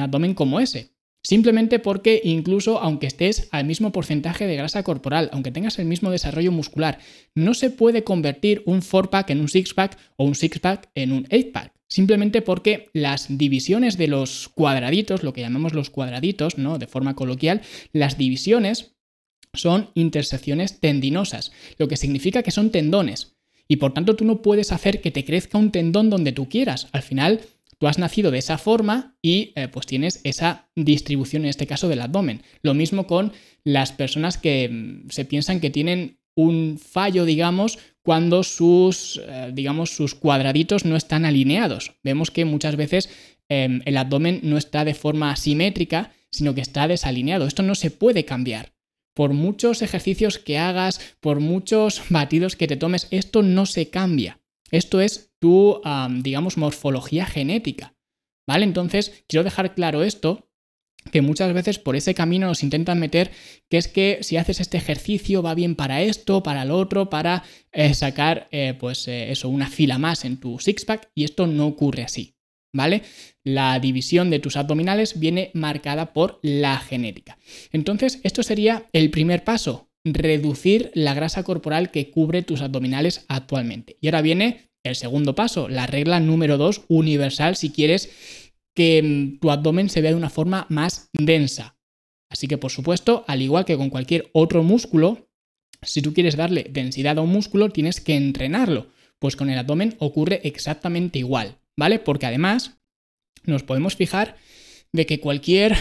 abdomen 0.00 0.32
como 0.32 0.58
ese. 0.58 0.95
Simplemente 1.26 1.80
porque 1.80 2.20
incluso 2.22 2.78
aunque 2.78 3.08
estés 3.08 3.48
al 3.50 3.64
mismo 3.64 3.90
porcentaje 3.90 4.46
de 4.46 4.54
grasa 4.54 4.84
corporal, 4.84 5.28
aunque 5.32 5.50
tengas 5.50 5.76
el 5.80 5.86
mismo 5.86 6.12
desarrollo 6.12 6.52
muscular, 6.52 7.00
no 7.34 7.52
se 7.52 7.70
puede 7.70 8.04
convertir 8.04 8.62
un 8.64 8.80
4-pack 8.80 9.30
en 9.30 9.40
un 9.40 9.48
6-pack 9.48 9.98
o 10.14 10.24
un 10.24 10.34
6-pack 10.34 10.88
en 10.94 11.10
un 11.10 11.24
8-pack. 11.24 11.72
Simplemente 11.88 12.42
porque 12.42 12.90
las 12.92 13.26
divisiones 13.28 13.98
de 13.98 14.06
los 14.06 14.48
cuadraditos, 14.50 15.24
lo 15.24 15.32
que 15.32 15.40
llamamos 15.40 15.74
los 15.74 15.90
cuadraditos, 15.90 16.58
¿no? 16.58 16.78
De 16.78 16.86
forma 16.86 17.16
coloquial, 17.16 17.62
las 17.92 18.16
divisiones 18.16 18.94
son 19.52 19.90
intersecciones 19.94 20.78
tendinosas, 20.78 21.50
lo 21.76 21.88
que 21.88 21.96
significa 21.96 22.44
que 22.44 22.52
son 22.52 22.70
tendones. 22.70 23.34
Y 23.66 23.76
por 23.76 23.92
tanto 23.92 24.14
tú 24.14 24.24
no 24.24 24.42
puedes 24.42 24.70
hacer 24.70 25.00
que 25.00 25.10
te 25.10 25.24
crezca 25.24 25.58
un 25.58 25.72
tendón 25.72 26.08
donde 26.08 26.30
tú 26.30 26.48
quieras. 26.48 26.86
Al 26.92 27.02
final 27.02 27.40
Tú 27.78 27.86
has 27.88 27.98
nacido 27.98 28.30
de 28.30 28.38
esa 28.38 28.56
forma 28.56 29.16
y 29.20 29.52
eh, 29.54 29.68
pues 29.68 29.86
tienes 29.86 30.20
esa 30.24 30.70
distribución 30.74 31.42
en 31.44 31.50
este 31.50 31.66
caso 31.66 31.88
del 31.88 32.00
abdomen. 32.00 32.42
Lo 32.62 32.72
mismo 32.72 33.06
con 33.06 33.32
las 33.64 33.92
personas 33.92 34.38
que 34.38 34.68
mm, 34.68 35.10
se 35.10 35.24
piensan 35.26 35.60
que 35.60 35.70
tienen 35.70 36.18
un 36.34 36.78
fallo, 36.78 37.24
digamos, 37.24 37.78
cuando 38.02 38.42
sus, 38.44 39.20
eh, 39.26 39.50
digamos, 39.52 39.90
sus 39.90 40.14
cuadraditos 40.14 40.84
no 40.84 40.96
están 40.96 41.24
alineados. 41.24 41.94
Vemos 42.02 42.30
que 42.30 42.44
muchas 42.44 42.76
veces 42.76 43.10
em, 43.48 43.82
el 43.84 43.96
abdomen 43.96 44.40
no 44.42 44.58
está 44.58 44.84
de 44.84 44.94
forma 44.94 45.34
simétrica, 45.36 46.12
sino 46.30 46.54
que 46.54 46.60
está 46.60 46.88
desalineado. 46.88 47.46
Esto 47.46 47.62
no 47.62 47.74
se 47.74 47.90
puede 47.90 48.24
cambiar. 48.24 48.74
Por 49.14 49.32
muchos 49.32 49.82
ejercicios 49.82 50.38
que 50.38 50.58
hagas, 50.58 51.00
por 51.20 51.40
muchos 51.40 52.02
batidos 52.10 52.56
que 52.56 52.68
te 52.68 52.76
tomes, 52.76 53.08
esto 53.10 53.42
no 53.42 53.66
se 53.66 53.88
cambia. 53.88 54.40
Esto 54.70 55.00
es 55.00 55.32
tu, 55.38 55.80
digamos, 56.22 56.56
morfología 56.56 57.26
genética. 57.26 57.94
¿Vale? 58.48 58.64
Entonces, 58.64 59.24
quiero 59.26 59.44
dejar 59.44 59.74
claro 59.74 60.02
esto, 60.02 60.46
que 61.10 61.22
muchas 61.22 61.52
veces 61.52 61.78
por 61.78 61.96
ese 61.96 62.14
camino 62.14 62.46
nos 62.46 62.62
intentan 62.62 62.98
meter 62.98 63.30
que 63.68 63.78
es 63.78 63.88
que 63.88 64.18
si 64.22 64.36
haces 64.36 64.60
este 64.60 64.76
ejercicio 64.76 65.42
va 65.42 65.54
bien 65.54 65.74
para 65.74 66.02
esto, 66.02 66.42
para 66.42 66.64
lo 66.64 66.76
otro, 66.76 67.10
para 67.10 67.44
eh, 67.72 67.94
sacar, 67.94 68.48
eh, 68.50 68.74
pues 68.78 69.08
eh, 69.08 69.30
eso, 69.30 69.48
una 69.48 69.68
fila 69.68 69.98
más 69.98 70.24
en 70.24 70.38
tu 70.38 70.58
six-pack, 70.58 71.10
y 71.14 71.24
esto 71.24 71.46
no 71.46 71.66
ocurre 71.66 72.02
así. 72.02 72.34
¿Vale? 72.72 73.02
La 73.42 73.78
división 73.80 74.28
de 74.28 74.38
tus 74.38 74.56
abdominales 74.56 75.18
viene 75.18 75.50
marcada 75.54 76.12
por 76.12 76.38
la 76.42 76.78
genética. 76.78 77.38
Entonces, 77.72 78.20
esto 78.22 78.42
sería 78.42 78.84
el 78.92 79.10
primer 79.10 79.44
paso, 79.44 79.85
reducir 80.14 80.90
la 80.94 81.14
grasa 81.14 81.42
corporal 81.42 81.90
que 81.90 82.10
cubre 82.10 82.42
tus 82.42 82.62
abdominales 82.62 83.24
actualmente. 83.28 83.96
Y 84.00 84.08
ahora 84.08 84.22
viene 84.22 84.70
el 84.84 84.96
segundo 84.96 85.34
paso, 85.34 85.68
la 85.68 85.86
regla 85.86 86.20
número 86.20 86.58
dos, 86.58 86.82
universal, 86.88 87.56
si 87.56 87.70
quieres 87.70 88.10
que 88.74 89.02
mm, 89.02 89.40
tu 89.40 89.50
abdomen 89.50 89.88
se 89.88 90.00
vea 90.00 90.12
de 90.12 90.16
una 90.16 90.30
forma 90.30 90.66
más 90.68 91.10
densa. 91.12 91.76
Así 92.30 92.48
que, 92.48 92.58
por 92.58 92.70
supuesto, 92.70 93.24
al 93.26 93.42
igual 93.42 93.64
que 93.64 93.76
con 93.76 93.90
cualquier 93.90 94.30
otro 94.32 94.62
músculo, 94.62 95.28
si 95.82 96.02
tú 96.02 96.12
quieres 96.12 96.36
darle 96.36 96.66
densidad 96.70 97.18
a 97.18 97.22
un 97.22 97.30
músculo, 97.30 97.70
tienes 97.70 98.00
que 98.00 98.16
entrenarlo. 98.16 98.88
Pues 99.18 99.36
con 99.36 99.50
el 99.50 99.58
abdomen 99.58 99.96
ocurre 99.98 100.40
exactamente 100.44 101.18
igual, 101.18 101.58
¿vale? 101.76 101.98
Porque 101.98 102.26
además 102.26 102.78
nos 103.44 103.62
podemos 103.62 103.96
fijar 103.96 104.36
de 104.92 105.06
que 105.06 105.20
cualquier 105.20 105.76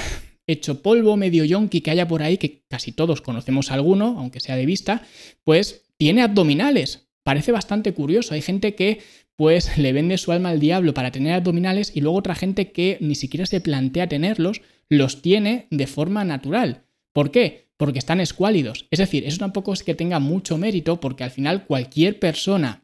hecho 0.47 0.81
polvo, 0.81 1.17
medio 1.17 1.43
yonki 1.43 1.81
que 1.81 1.91
haya 1.91 2.07
por 2.07 2.23
ahí, 2.23 2.37
que 2.37 2.63
casi 2.67 2.91
todos 2.91 3.21
conocemos 3.21 3.71
alguno, 3.71 4.15
aunque 4.19 4.39
sea 4.39 4.55
de 4.55 4.65
vista, 4.65 5.03
pues 5.43 5.85
tiene 5.97 6.21
abdominales. 6.21 7.09
Parece 7.23 7.51
bastante 7.51 7.93
curioso. 7.93 8.33
Hay 8.33 8.41
gente 8.41 8.75
que 8.75 8.99
pues 9.35 9.77
le 9.77 9.93
vende 9.93 10.17
su 10.17 10.31
alma 10.31 10.49
al 10.49 10.59
diablo 10.59 10.93
para 10.93 11.11
tener 11.11 11.33
abdominales 11.33 11.91
y 11.95 12.01
luego 12.01 12.17
otra 12.17 12.35
gente 12.35 12.71
que 12.71 12.97
ni 13.01 13.15
siquiera 13.15 13.45
se 13.45 13.61
plantea 13.61 14.07
tenerlos, 14.07 14.61
los 14.89 15.21
tiene 15.21 15.67
de 15.71 15.87
forma 15.87 16.23
natural. 16.23 16.85
¿Por 17.13 17.31
qué? 17.31 17.69
Porque 17.77 17.99
están 17.99 18.19
escuálidos. 18.19 18.87
Es 18.91 18.99
decir, 18.99 19.25
eso 19.25 19.37
tampoco 19.37 19.73
es 19.73 19.83
que 19.83 19.95
tenga 19.95 20.19
mucho 20.19 20.57
mérito 20.57 20.99
porque 20.99 21.23
al 21.23 21.31
final 21.31 21.65
cualquier 21.65 22.19
persona 22.19 22.83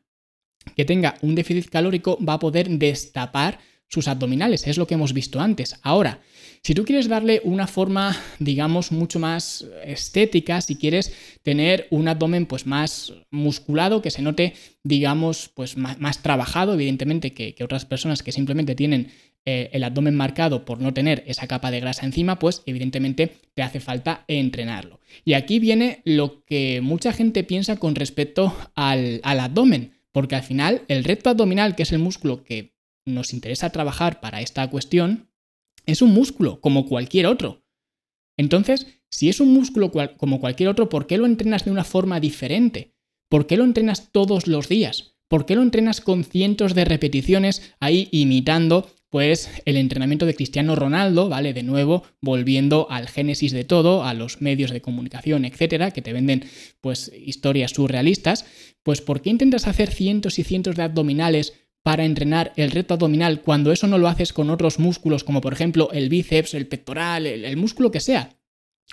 que 0.75 0.85
tenga 0.85 1.15
un 1.21 1.35
déficit 1.35 1.69
calórico 1.69 2.17
va 2.23 2.33
a 2.33 2.39
poder 2.39 2.69
destapar 2.69 3.59
sus 3.91 4.07
abdominales, 4.07 4.65
es 4.67 4.77
lo 4.77 4.87
que 4.87 4.93
hemos 4.93 5.13
visto 5.13 5.41
antes. 5.41 5.75
Ahora, 5.81 6.21
si 6.63 6.73
tú 6.73 6.85
quieres 6.85 7.09
darle 7.09 7.41
una 7.43 7.67
forma, 7.67 8.15
digamos, 8.39 8.91
mucho 8.91 9.19
más 9.19 9.67
estética, 9.83 10.61
si 10.61 10.77
quieres 10.77 11.13
tener 11.43 11.87
un 11.89 12.07
abdomen 12.07 12.45
pues 12.45 12.65
más 12.65 13.13
musculado, 13.31 14.01
que 14.01 14.11
se 14.11 14.21
note, 14.21 14.53
digamos, 14.83 15.49
pues 15.53 15.75
más, 15.75 16.21
trabajado, 16.21 16.73
evidentemente, 16.73 17.33
que, 17.33 17.55
otras 17.63 17.85
personas 17.85 18.23
que 18.23 18.31
simplemente 18.31 18.75
tienen 18.75 19.11
eh, 19.43 19.71
el 19.73 19.83
abdomen 19.83 20.15
marcado 20.15 20.63
por 20.63 20.79
no 20.79 20.93
tener 20.93 21.23
esa 21.27 21.47
capa 21.47 21.71
de 21.71 21.79
grasa 21.79 22.05
encima, 22.05 22.39
pues 22.39 22.61
evidentemente 22.65 23.33
te 23.55 23.63
hace 23.63 23.79
falta 23.79 24.23
entrenarlo. 24.27 24.99
Y 25.25 25.33
aquí 25.33 25.59
viene 25.59 26.01
lo 26.05 26.45
que 26.45 26.79
mucha 26.81 27.11
gente 27.11 27.43
piensa 27.43 27.75
con 27.77 27.95
respecto 27.95 28.55
al, 28.75 29.19
al 29.23 29.39
abdomen, 29.39 29.93
porque 30.11 30.35
al 30.35 30.43
final 30.43 30.83
el 30.87 31.03
recto 31.03 31.29
abdominal, 31.29 31.75
que 31.75 31.83
es 31.83 31.91
el 31.91 31.99
músculo 31.99 32.43
que 32.43 32.70
nos 33.05 33.33
interesa 33.33 33.69
trabajar 33.71 34.19
para 34.21 34.41
esta 34.41 34.69
cuestión, 34.69 35.29
es 35.85 36.01
un 36.01 36.11
músculo 36.11 36.61
como 36.61 36.87
cualquier 36.87 37.27
otro. 37.27 37.65
Entonces, 38.37 38.87
si 39.09 39.29
es 39.29 39.39
un 39.39 39.53
músculo 39.53 39.91
como 40.17 40.39
cualquier 40.39 40.69
otro, 40.69 40.89
¿por 40.89 41.07
qué 41.07 41.17
lo 41.17 41.25
entrenas 41.25 41.65
de 41.65 41.71
una 41.71 41.83
forma 41.83 42.19
diferente? 42.19 42.95
¿Por 43.29 43.47
qué 43.47 43.57
lo 43.57 43.63
entrenas 43.63 44.11
todos 44.11 44.47
los 44.47 44.69
días? 44.69 45.15
¿Por 45.27 45.45
qué 45.45 45.55
lo 45.55 45.61
entrenas 45.61 46.01
con 46.01 46.23
cientos 46.23 46.75
de 46.75 46.85
repeticiones 46.85 47.73
ahí 47.79 48.09
imitando 48.11 48.89
pues 49.11 49.49
el 49.65 49.75
entrenamiento 49.75 50.25
de 50.25 50.35
Cristiano 50.35 50.73
Ronaldo, 50.73 51.27
¿vale? 51.27 51.53
De 51.53 51.63
nuevo, 51.63 52.03
volviendo 52.21 52.87
al 52.89 53.09
génesis 53.09 53.51
de 53.51 53.65
todo, 53.65 54.05
a 54.05 54.13
los 54.13 54.41
medios 54.41 54.71
de 54.71 54.81
comunicación, 54.81 55.43
etcétera, 55.43 55.91
que 55.91 56.01
te 56.01 56.13
venden 56.13 56.45
pues 56.79 57.11
historias 57.13 57.71
surrealistas, 57.71 58.45
pues 58.83 59.01
¿por 59.01 59.21
qué 59.21 59.29
intentas 59.29 59.67
hacer 59.67 59.91
cientos 59.91 60.39
y 60.39 60.45
cientos 60.45 60.77
de 60.77 60.83
abdominales 60.83 61.53
para 61.83 62.05
entrenar 62.05 62.53
el 62.55 62.71
reto 62.71 62.93
abdominal 62.93 63.41
cuando 63.41 63.71
eso 63.71 63.87
no 63.87 63.97
lo 63.97 64.07
haces 64.07 64.33
con 64.33 64.49
otros 64.49 64.79
músculos 64.79 65.23
como 65.23 65.41
por 65.41 65.53
ejemplo 65.53 65.89
el 65.91 66.09
bíceps, 66.09 66.53
el 66.53 66.67
pectoral, 66.67 67.25
el, 67.25 67.57
músculo 67.57 67.91
que 67.91 67.99
sea. 67.99 68.37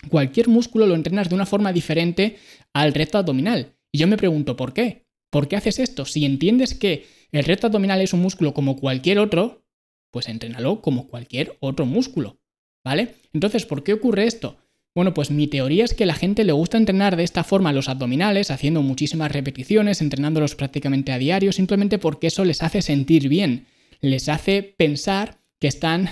Cualquier 0.08 0.48
músculo 0.48 0.86
lo 0.86 0.94
entrenas 0.94 1.28
de 1.28 1.34
una 1.34 1.46
forma 1.46 1.72
diferente 1.72 2.38
al 2.72 2.94
reto 2.94 3.18
abdominal. 3.18 3.74
Y 3.92 3.98
yo 3.98 4.06
me 4.06 4.16
pregunto, 4.16 4.56
¿por 4.56 4.72
qué? 4.72 5.06
¿Por 5.30 5.48
qué 5.48 5.56
haces 5.56 5.78
esto? 5.78 6.04
Si 6.04 6.24
entiendes 6.24 6.74
que 6.74 7.06
el 7.32 7.44
reto 7.44 7.66
abdominal 7.66 8.00
es 8.00 8.12
un 8.12 8.20
músculo 8.20 8.54
como 8.54 8.76
cualquier 8.76 9.18
otro, 9.18 9.64
pues 10.10 10.28
entrénalo 10.28 10.80
como 10.80 11.08
cualquier 11.08 11.56
otro 11.60 11.84
músculo. 11.84 12.38
¿Vale? 12.84 13.16
Entonces, 13.34 13.66
¿por 13.66 13.82
qué 13.82 13.92
ocurre 13.92 14.26
esto? 14.26 14.56
Bueno, 14.98 15.14
pues 15.14 15.30
mi 15.30 15.46
teoría 15.46 15.84
es 15.84 15.94
que 15.94 16.06
la 16.06 16.14
gente 16.14 16.42
le 16.42 16.50
gusta 16.50 16.76
entrenar 16.76 17.14
de 17.14 17.22
esta 17.22 17.44
forma 17.44 17.72
los 17.72 17.88
abdominales, 17.88 18.50
haciendo 18.50 18.82
muchísimas 18.82 19.30
repeticiones, 19.30 20.00
entrenándolos 20.00 20.56
prácticamente 20.56 21.12
a 21.12 21.18
diario, 21.18 21.52
simplemente 21.52 21.98
porque 21.98 22.26
eso 22.26 22.44
les 22.44 22.64
hace 22.64 22.82
sentir 22.82 23.28
bien, 23.28 23.68
les 24.00 24.28
hace 24.28 24.64
pensar 24.64 25.38
que 25.60 25.68
están 25.68 26.10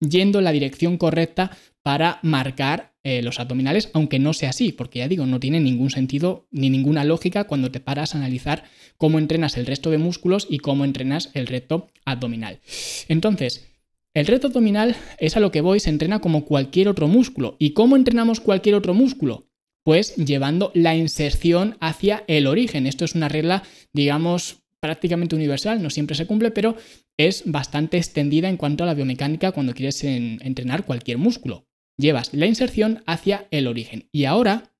yendo 0.00 0.40
en 0.40 0.44
la 0.44 0.52
dirección 0.52 0.98
correcta 0.98 1.56
para 1.82 2.18
marcar 2.22 2.92
eh, 3.04 3.22
los 3.22 3.40
abdominales, 3.40 3.88
aunque 3.94 4.18
no 4.18 4.34
sea 4.34 4.50
así, 4.50 4.70
porque 4.70 4.98
ya 4.98 5.08
digo, 5.08 5.24
no 5.24 5.40
tiene 5.40 5.58
ningún 5.58 5.88
sentido 5.88 6.46
ni 6.50 6.68
ninguna 6.68 7.04
lógica 7.04 7.44
cuando 7.44 7.70
te 7.70 7.80
paras 7.80 8.14
a 8.14 8.18
analizar 8.18 8.64
cómo 8.98 9.18
entrenas 9.18 9.56
el 9.56 9.64
resto 9.64 9.90
de 9.90 9.96
músculos 9.96 10.46
y 10.50 10.58
cómo 10.58 10.84
entrenas 10.84 11.30
el 11.32 11.46
reto 11.46 11.88
abdominal. 12.04 12.60
Entonces, 13.08 13.66
el 14.16 14.26
reto 14.26 14.46
abdominal 14.46 14.96
es 15.18 15.36
a 15.36 15.40
lo 15.40 15.50
que 15.52 15.60
voy, 15.60 15.78
se 15.78 15.90
entrena 15.90 16.20
como 16.20 16.46
cualquier 16.46 16.88
otro 16.88 17.06
músculo. 17.06 17.54
¿Y 17.58 17.74
cómo 17.74 17.96
entrenamos 17.96 18.40
cualquier 18.40 18.74
otro 18.74 18.94
músculo? 18.94 19.50
Pues 19.84 20.16
llevando 20.16 20.70
la 20.72 20.96
inserción 20.96 21.76
hacia 21.80 22.24
el 22.26 22.46
origen. 22.46 22.86
Esto 22.86 23.04
es 23.04 23.14
una 23.14 23.28
regla, 23.28 23.62
digamos, 23.92 24.62
prácticamente 24.80 25.36
universal, 25.36 25.82
no 25.82 25.90
siempre 25.90 26.16
se 26.16 26.26
cumple, 26.26 26.50
pero 26.50 26.76
es 27.18 27.42
bastante 27.44 27.98
extendida 27.98 28.48
en 28.48 28.56
cuanto 28.56 28.84
a 28.84 28.86
la 28.86 28.94
biomecánica 28.94 29.52
cuando 29.52 29.74
quieres 29.74 30.02
entrenar 30.02 30.86
cualquier 30.86 31.18
músculo. 31.18 31.66
Llevas 31.98 32.32
la 32.32 32.46
inserción 32.46 33.02
hacia 33.06 33.46
el 33.50 33.66
origen. 33.66 34.08
Y 34.12 34.24
ahora 34.24 34.72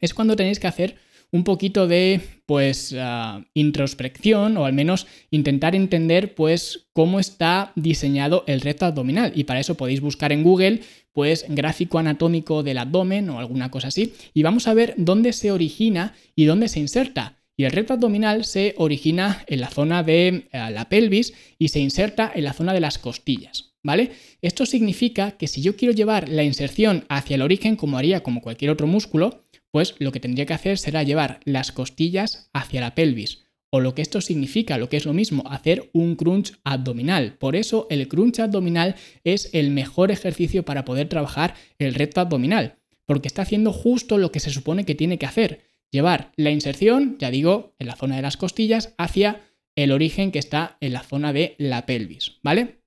es 0.00 0.12
cuando 0.12 0.34
tenéis 0.34 0.58
que 0.58 0.66
hacer 0.66 0.96
un 1.32 1.44
poquito 1.44 1.88
de 1.88 2.20
pues 2.46 2.94
ah, 2.98 3.42
introspección 3.54 4.56
o 4.58 4.66
al 4.66 4.74
menos 4.74 5.06
intentar 5.30 5.74
entender 5.74 6.34
pues 6.34 6.86
cómo 6.92 7.18
está 7.18 7.72
diseñado 7.74 8.44
el 8.46 8.60
recto 8.60 8.84
abdominal 8.84 9.32
y 9.34 9.44
para 9.44 9.60
eso 9.60 9.74
podéis 9.74 10.00
buscar 10.00 10.30
en 10.32 10.42
Google 10.42 10.80
pues 11.12 11.46
gráfico 11.48 11.98
anatómico 11.98 12.62
del 12.62 12.78
abdomen 12.78 13.30
o 13.30 13.38
alguna 13.38 13.70
cosa 13.70 13.88
así 13.88 14.12
y 14.34 14.42
vamos 14.42 14.68
a 14.68 14.74
ver 14.74 14.94
dónde 14.98 15.32
se 15.32 15.50
origina 15.50 16.14
y 16.36 16.44
dónde 16.44 16.68
se 16.68 16.80
inserta. 16.80 17.38
Y 17.56 17.64
el 17.64 17.72
recto 17.72 17.92
abdominal 17.92 18.44
se 18.44 18.74
origina 18.78 19.44
en 19.46 19.60
la 19.60 19.68
zona 19.68 20.02
de 20.02 20.28
eh, 20.28 20.44
la 20.52 20.88
pelvis 20.88 21.34
y 21.58 21.68
se 21.68 21.80
inserta 21.80 22.30
en 22.34 22.44
la 22.44 22.54
zona 22.54 22.72
de 22.72 22.80
las 22.80 22.98
costillas. 22.98 23.72
¿Vale? 23.84 24.12
Esto 24.42 24.64
significa 24.64 25.32
que 25.32 25.48
si 25.48 25.60
yo 25.60 25.76
quiero 25.76 25.92
llevar 25.92 26.28
la 26.28 26.44
inserción 26.44 27.04
hacia 27.08 27.34
el 27.34 27.42
origen, 27.42 27.74
como 27.74 27.98
haría 27.98 28.22
como 28.22 28.40
cualquier 28.40 28.70
otro 28.70 28.86
músculo, 28.86 29.44
pues 29.72 29.96
lo 29.98 30.12
que 30.12 30.20
tendría 30.20 30.46
que 30.46 30.54
hacer 30.54 30.78
será 30.78 31.02
llevar 31.02 31.40
las 31.44 31.72
costillas 31.72 32.48
hacia 32.52 32.80
la 32.80 32.94
pelvis. 32.94 33.42
O 33.70 33.80
lo 33.80 33.94
que 33.94 34.02
esto 34.02 34.20
significa, 34.20 34.76
lo 34.76 34.90
que 34.90 34.98
es 34.98 35.06
lo 35.06 35.14
mismo, 35.14 35.44
hacer 35.48 35.88
un 35.94 36.14
crunch 36.14 36.52
abdominal. 36.62 37.38
Por 37.38 37.56
eso 37.56 37.86
el 37.88 38.06
crunch 38.06 38.38
abdominal 38.38 38.96
es 39.24 39.48
el 39.54 39.70
mejor 39.70 40.10
ejercicio 40.10 40.62
para 40.62 40.84
poder 40.84 41.08
trabajar 41.08 41.54
el 41.78 41.94
recto 41.94 42.20
abdominal, 42.20 42.76
porque 43.06 43.28
está 43.28 43.42
haciendo 43.42 43.72
justo 43.72 44.18
lo 44.18 44.30
que 44.30 44.40
se 44.40 44.50
supone 44.50 44.84
que 44.84 44.94
tiene 44.94 45.18
que 45.18 45.26
hacer. 45.26 45.62
Llevar 45.90 46.32
la 46.36 46.50
inserción, 46.50 47.16
ya 47.18 47.30
digo, 47.30 47.74
en 47.78 47.86
la 47.86 47.96
zona 47.96 48.16
de 48.16 48.22
las 48.22 48.36
costillas, 48.36 48.94
hacia 48.98 49.40
el 49.74 49.90
origen 49.90 50.32
que 50.32 50.38
está 50.38 50.76
en 50.80 50.92
la 50.92 51.02
zona 51.02 51.32
de 51.32 51.54
la 51.58 51.86
pelvis, 51.86 52.32
¿vale? 52.42 52.82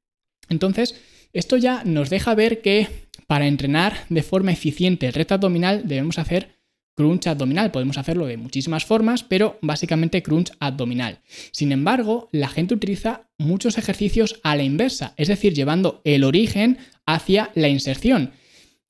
Entonces, 0.49 1.01
esto 1.33 1.57
ya 1.57 1.83
nos 1.83 2.11
deja 2.11 2.35
ver 2.35 2.61
que 2.61 2.87
para 3.27 3.47
entrenar 3.47 4.05
de 4.09 4.23
forma 4.23 4.51
eficiente 4.51 5.07
el 5.07 5.13
recto 5.13 5.33
abdominal 5.33 5.87
debemos 5.87 6.19
hacer 6.19 6.54
crunch 6.95 7.27
abdominal. 7.27 7.71
Podemos 7.71 7.97
hacerlo 7.97 8.25
de 8.25 8.37
muchísimas 8.37 8.85
formas, 8.85 9.23
pero 9.23 9.59
básicamente 9.61 10.23
crunch 10.23 10.51
abdominal. 10.59 11.19
Sin 11.51 11.71
embargo, 11.71 12.29
la 12.31 12.47
gente 12.47 12.73
utiliza 12.73 13.29
muchos 13.37 13.77
ejercicios 13.77 14.39
a 14.43 14.55
la 14.55 14.63
inversa, 14.63 15.13
es 15.17 15.27
decir, 15.27 15.53
llevando 15.53 16.01
el 16.03 16.23
origen 16.23 16.77
hacia 17.05 17.51
la 17.53 17.67
inserción. 17.67 18.31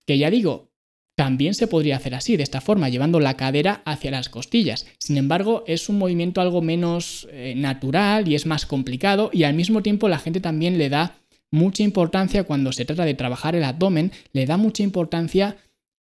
Que 0.05 0.17
ya 0.17 0.29
digo, 0.29 0.71
también 1.15 1.53
se 1.53 1.67
podría 1.67 1.95
hacer 1.95 2.13
así, 2.13 2.35
de 2.37 2.43
esta 2.43 2.61
forma, 2.61 2.89
llevando 2.89 3.19
la 3.19 3.37
cadera 3.37 3.81
hacia 3.85 4.11
las 4.11 4.29
costillas. 4.29 4.85
Sin 4.99 5.17
embargo, 5.17 5.63
es 5.65 5.89
un 5.89 5.97
movimiento 5.97 6.41
algo 6.41 6.61
menos 6.61 7.27
eh, 7.31 7.53
natural 7.55 8.27
y 8.27 8.35
es 8.35 8.45
más 8.45 8.65
complicado 8.65 9.29
y 9.33 9.43
al 9.43 9.53
mismo 9.53 9.81
tiempo 9.81 10.09
la 10.09 10.19
gente 10.19 10.41
también 10.41 10.77
le 10.77 10.89
da 10.89 11.15
mucha 11.51 11.83
importancia 11.83 12.43
cuando 12.43 12.73
se 12.73 12.83
trata 12.83 13.05
de 13.05 13.13
trabajar 13.13 13.55
el 13.55 13.63
abdomen, 13.63 14.11
le 14.33 14.45
da 14.45 14.57
mucha 14.57 14.83
importancia 14.83 15.55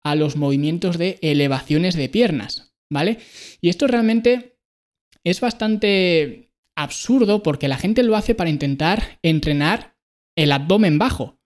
a 0.05 0.15
los 0.15 0.37
movimientos 0.37 0.99
de 0.99 1.19
elevaciones 1.23 1.95
de 1.95 2.09
piernas, 2.09 2.75
¿vale? 2.91 3.19
Y 3.61 3.69
esto 3.69 3.87
realmente 3.87 4.59
es 5.25 5.41
bastante 5.41 6.53
absurdo 6.77 7.43
porque 7.43 7.69
la 7.69 7.77
gente 7.77 8.03
lo 8.03 8.17
hace 8.17 8.35
para 8.35 8.51
intentar 8.51 9.19
entrenar 9.23 9.97
el 10.37 10.53
abdomen 10.53 10.99
bajo. 10.99 11.39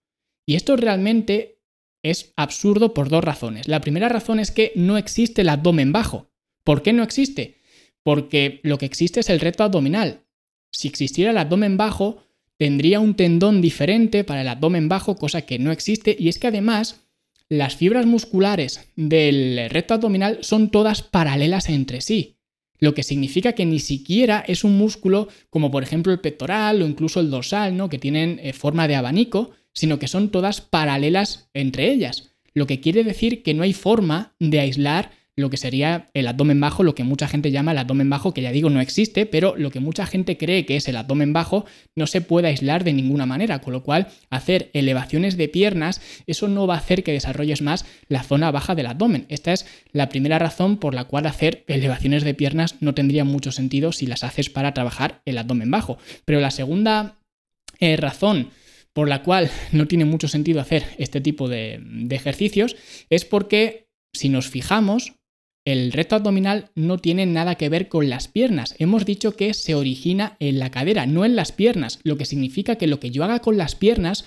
Y 0.47 0.55
esto 0.55 0.77
realmente 0.77 1.61
es 2.03 2.33
absurdo 2.37 2.95
por 2.95 3.09
dos 3.09 3.25
razones. 3.25 3.69
La 3.69 3.81
primera 3.81 4.09
razón 4.09 4.39
es 4.39 4.51
que 4.51 4.73
no 4.77 4.97
existe 4.97 5.43
el 5.43 5.49
abdomen 5.49 5.93
bajo. 5.93 6.31
¿Por 6.65 6.83
qué 6.83 6.93
no 6.93 7.03
existe? 7.03 7.61
Porque 8.03 8.61
lo 8.63 8.79
que 8.79 8.87
existe 8.87 9.21
es 9.21 9.29
el 9.29 9.41
reto 9.41 9.65
abdominal. 9.65 10.25
Si 10.73 10.89
existiera 10.89 11.33
el 11.33 11.39
abdomen 11.39 11.77
bajo, 11.77 12.23
tendría 12.59 13.01
un 13.01 13.15
tendón 13.15 13.61
diferente 13.61 14.25
para 14.25 14.43
el 14.43 14.49
abdomen 14.49 14.89
bajo, 14.89 15.17
cosa 15.17 15.43
que 15.43 15.59
no 15.59 15.73
existe. 15.73 16.17
Y 16.19 16.29
es 16.29 16.39
que 16.39 16.47
además 16.47 17.06
las 17.49 17.77
fibras 17.77 18.07
musculares 18.07 18.89
del 18.97 19.71
recto 19.71 19.95
abdominal 19.95 20.39
son 20.43 20.71
todas 20.71 21.03
paralelas 21.03 21.69
entre 21.69 22.01
sí. 22.01 22.35
lo 22.79 22.93
que 22.93 23.03
significa 23.03 23.55
que 23.55 23.65
ni 23.65 23.79
siquiera 23.79 24.45
es 24.47 24.63
un 24.63 24.77
músculo 24.77 25.29
como 25.49 25.71
por 25.71 25.83
ejemplo 25.83 26.13
el 26.13 26.21
pectoral 26.21 26.83
o 26.83 26.87
incluso 26.87 27.21
el 27.21 27.31
dorsal, 27.31 27.75
¿no? 27.77 27.89
que 27.89 27.99
tienen 27.99 28.39
eh, 28.43 28.53
forma 28.53 28.87
de 28.87 28.97
abanico, 28.97 29.53
sino 29.73 29.99
que 29.99 30.09
son 30.09 30.31
todas 30.31 30.61
paralelas 30.61 31.49
entre 31.55 31.91
ellas, 31.91 32.37
lo 32.53 32.67
que 32.67 32.81
quiere 32.81 33.05
decir 33.05 33.43
que 33.43 33.55
no 33.55 33.63
hay 33.63 33.73
forma 33.73 34.35
de 34.41 34.61
aislar 34.61 35.11
lo 35.37 35.51
que 35.51 35.59
sería 35.59 36.11
el 36.15 36.29
abdomen 36.29 36.59
bajo, 36.59 36.83
lo 36.83 36.95
que 36.95 37.05
mucha 37.05 37.29
gente 37.29 37.51
llama 37.51 37.73
el 37.73 37.79
abdomen 37.79 38.09
bajo, 38.09 38.33
que 38.33 38.41
ya 38.41 38.53
digo 38.53 38.71
no 38.71 38.81
existe, 38.81 39.27
pero 39.27 39.55
lo 39.57 39.71
que 39.71 39.81
mucha 39.81 40.07
gente 40.07 40.39
cree 40.39 40.65
que 40.65 40.77
es 40.77 40.89
el 40.89 40.97
abdomen 40.97 41.35
bajo 41.35 41.67
no 41.95 42.07
se 42.07 42.23
puede 42.23 42.49
aislar 42.49 42.85
de 42.85 42.95
ninguna 42.95 43.27
manera, 43.27 43.61
con 43.61 43.75
lo 43.75 43.83
cual 43.83 44.09
hacer 44.31 44.71
elevaciones 44.73 45.37
de 45.37 45.49
piernas, 45.49 46.01
eso 46.27 46.49
no 46.49 46.67
va 46.67 46.75
a 46.75 46.79
hacer 46.79 47.05
que 47.05 47.13
desarrolles 47.13 47.61
más 47.61 47.85
la 48.09 48.23
zona 48.23 48.51
baja 48.51 48.75
del 48.75 48.87
abdomen. 48.87 49.27
Esta 49.29 49.53
es 49.53 49.67
la 49.93 50.09
primera 50.09 50.39
razón 50.39 50.79
por 50.79 50.95
la 50.95 51.05
cual 51.05 51.27
hacer 51.27 51.65
elevaciones 51.69 52.25
de 52.25 52.35
piernas 52.35 52.77
no 52.81 52.95
tendría 52.95 53.25
mucho 53.25 53.53
sentido 53.53 53.93
si 53.93 54.07
las 54.07 54.25
haces 54.25 54.49
para 54.49 54.73
trabajar 54.73 55.21
el 55.27 55.37
abdomen 55.37 55.71
bajo. 55.71 55.99
Pero 56.25 56.41
la 56.41 56.51
segunda 56.51 57.19
eh, 57.79 57.97
razón 57.97 58.51
por 58.95 59.11
la 59.11 59.23
cual 59.23 59.51
no 59.73 59.87
tiene 59.87 60.07
mucho 60.07 60.29
sentido 60.29 60.63
hacer 60.63 60.85
este 60.97 61.21
tipo 61.21 61.49
de, 61.51 61.79
de 61.83 62.17
ejercicios 62.17 62.77
es 63.11 63.27
porque 63.27 63.87
si 64.15 64.31
nos 64.31 64.49
fijamos, 64.49 65.13
el 65.67 65.91
recto 65.91 66.15
abdominal 66.15 66.71
no 66.77 66.99
tiene 66.99 67.27
nada 67.27 67.57
que 67.57 67.69
ver 67.69 67.89
con 67.89 68.09
las 68.09 68.29
piernas. 68.29 68.77
Hemos 68.79 69.05
dicho 69.05 69.37
que 69.37 69.53
se 69.53 69.75
origina 69.75 70.37
en 70.39 70.61
la 70.61 70.71
cadera, 70.71 71.07
no 71.07 71.25
en 71.25 71.35
las 71.35 71.51
piernas, 71.51 71.99
lo 72.05 72.17
que 72.17 72.25
significa 72.25 72.77
que 72.77 72.87
lo 72.87 73.01
que 73.01 73.11
yo 73.11 73.25
haga 73.25 73.41
con 73.41 73.59
las 73.59 73.75
piernas 73.75 74.25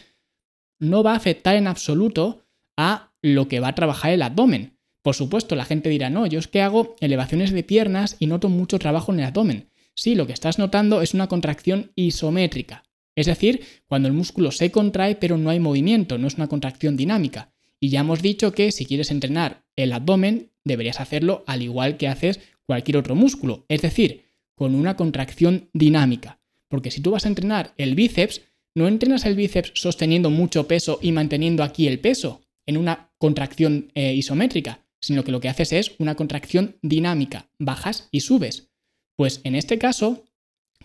no 0.80 1.02
va 1.02 1.14
a 1.14 1.16
afectar 1.16 1.56
en 1.56 1.68
absoluto 1.68 2.46
a 2.78 3.14
lo 3.22 3.48
que 3.48 3.62
va 3.62 3.70
a 3.70 3.76
trabajar 3.76 4.12
el 4.12 4.22
abdomen. 4.22 4.78
Por 5.02 5.16
supuesto, 5.16 5.56
la 5.56 5.64
gente 5.64 5.90
dirá, 5.90 6.10
no, 6.10 6.28
yo 6.28 6.40
es 6.40 6.50
que 6.50 6.62
hago 6.62 6.98
elevaciones 7.00 7.52
de 7.52 7.64
piernas 7.64 8.18
y 8.20 8.28
noto 8.28 8.50
mucho 8.50 8.78
trabajo 8.78 9.14
en 9.14 9.22
el 9.22 9.26
abdomen. 9.26 9.70
Sí, 9.96 10.16
lo 10.16 10.28
que 10.28 10.34
estás 10.34 10.60
notando 10.60 11.02
es 11.02 11.14
una 11.14 11.28
contracción 11.28 11.94
isométrica. 11.96 12.84
Es 13.16 13.28
decir, 13.28 13.64
cuando 13.88 14.10
el 14.10 14.14
músculo 14.14 14.52
se 14.52 14.72
contrae 14.72 15.16
pero 15.16 15.38
no 15.38 15.50
hay 15.50 15.62
movimiento, 15.62 16.18
no 16.18 16.28
es 16.28 16.36
una 16.36 16.48
contracción 16.48 16.98
dinámica. 16.98 17.54
Y 17.80 17.90
ya 17.90 18.02
hemos 18.02 18.22
dicho 18.22 18.52
que 18.52 18.74
si 18.74 18.86
quieres 18.86 19.10
entrenar 19.10 19.64
el 19.78 19.94
abdomen, 19.94 20.49
deberías 20.66 21.00
hacerlo 21.00 21.44
al 21.48 21.62
igual 21.62 21.98
que 21.98 22.08
haces 22.08 22.40
cualquier 22.66 22.98
otro 22.98 23.16
músculo, 23.16 23.66
es 23.68 23.82
decir, 23.82 24.26
con 24.56 24.76
una 24.76 24.96
contracción 24.96 25.70
dinámica. 25.74 26.40
Porque 26.68 26.92
si 26.92 27.02
tú 27.02 27.12
vas 27.12 27.26
a 27.26 27.30
entrenar 27.30 27.74
el 27.78 27.96
bíceps, 27.96 28.42
no 28.76 28.88
entrenas 28.88 29.26
el 29.26 29.36
bíceps 29.36 29.72
sosteniendo 29.74 30.30
mucho 30.30 30.68
peso 30.68 31.00
y 31.02 31.12
manteniendo 31.12 31.64
aquí 31.64 31.88
el 31.88 32.00
peso 32.00 32.42
en 32.66 32.78
una 32.78 33.12
contracción 33.18 33.92
eh, 33.96 34.14
isométrica, 34.14 34.86
sino 35.02 35.24
que 35.24 35.32
lo 35.32 35.40
que 35.40 35.50
haces 35.50 35.74
es 35.74 35.92
una 35.98 36.16
contracción 36.16 36.78
dinámica, 36.82 37.50
bajas 37.58 38.08
y 38.12 38.20
subes. 38.20 38.70
Pues 39.16 39.42
en 39.44 39.56
este 39.56 39.80
caso, 39.80 40.26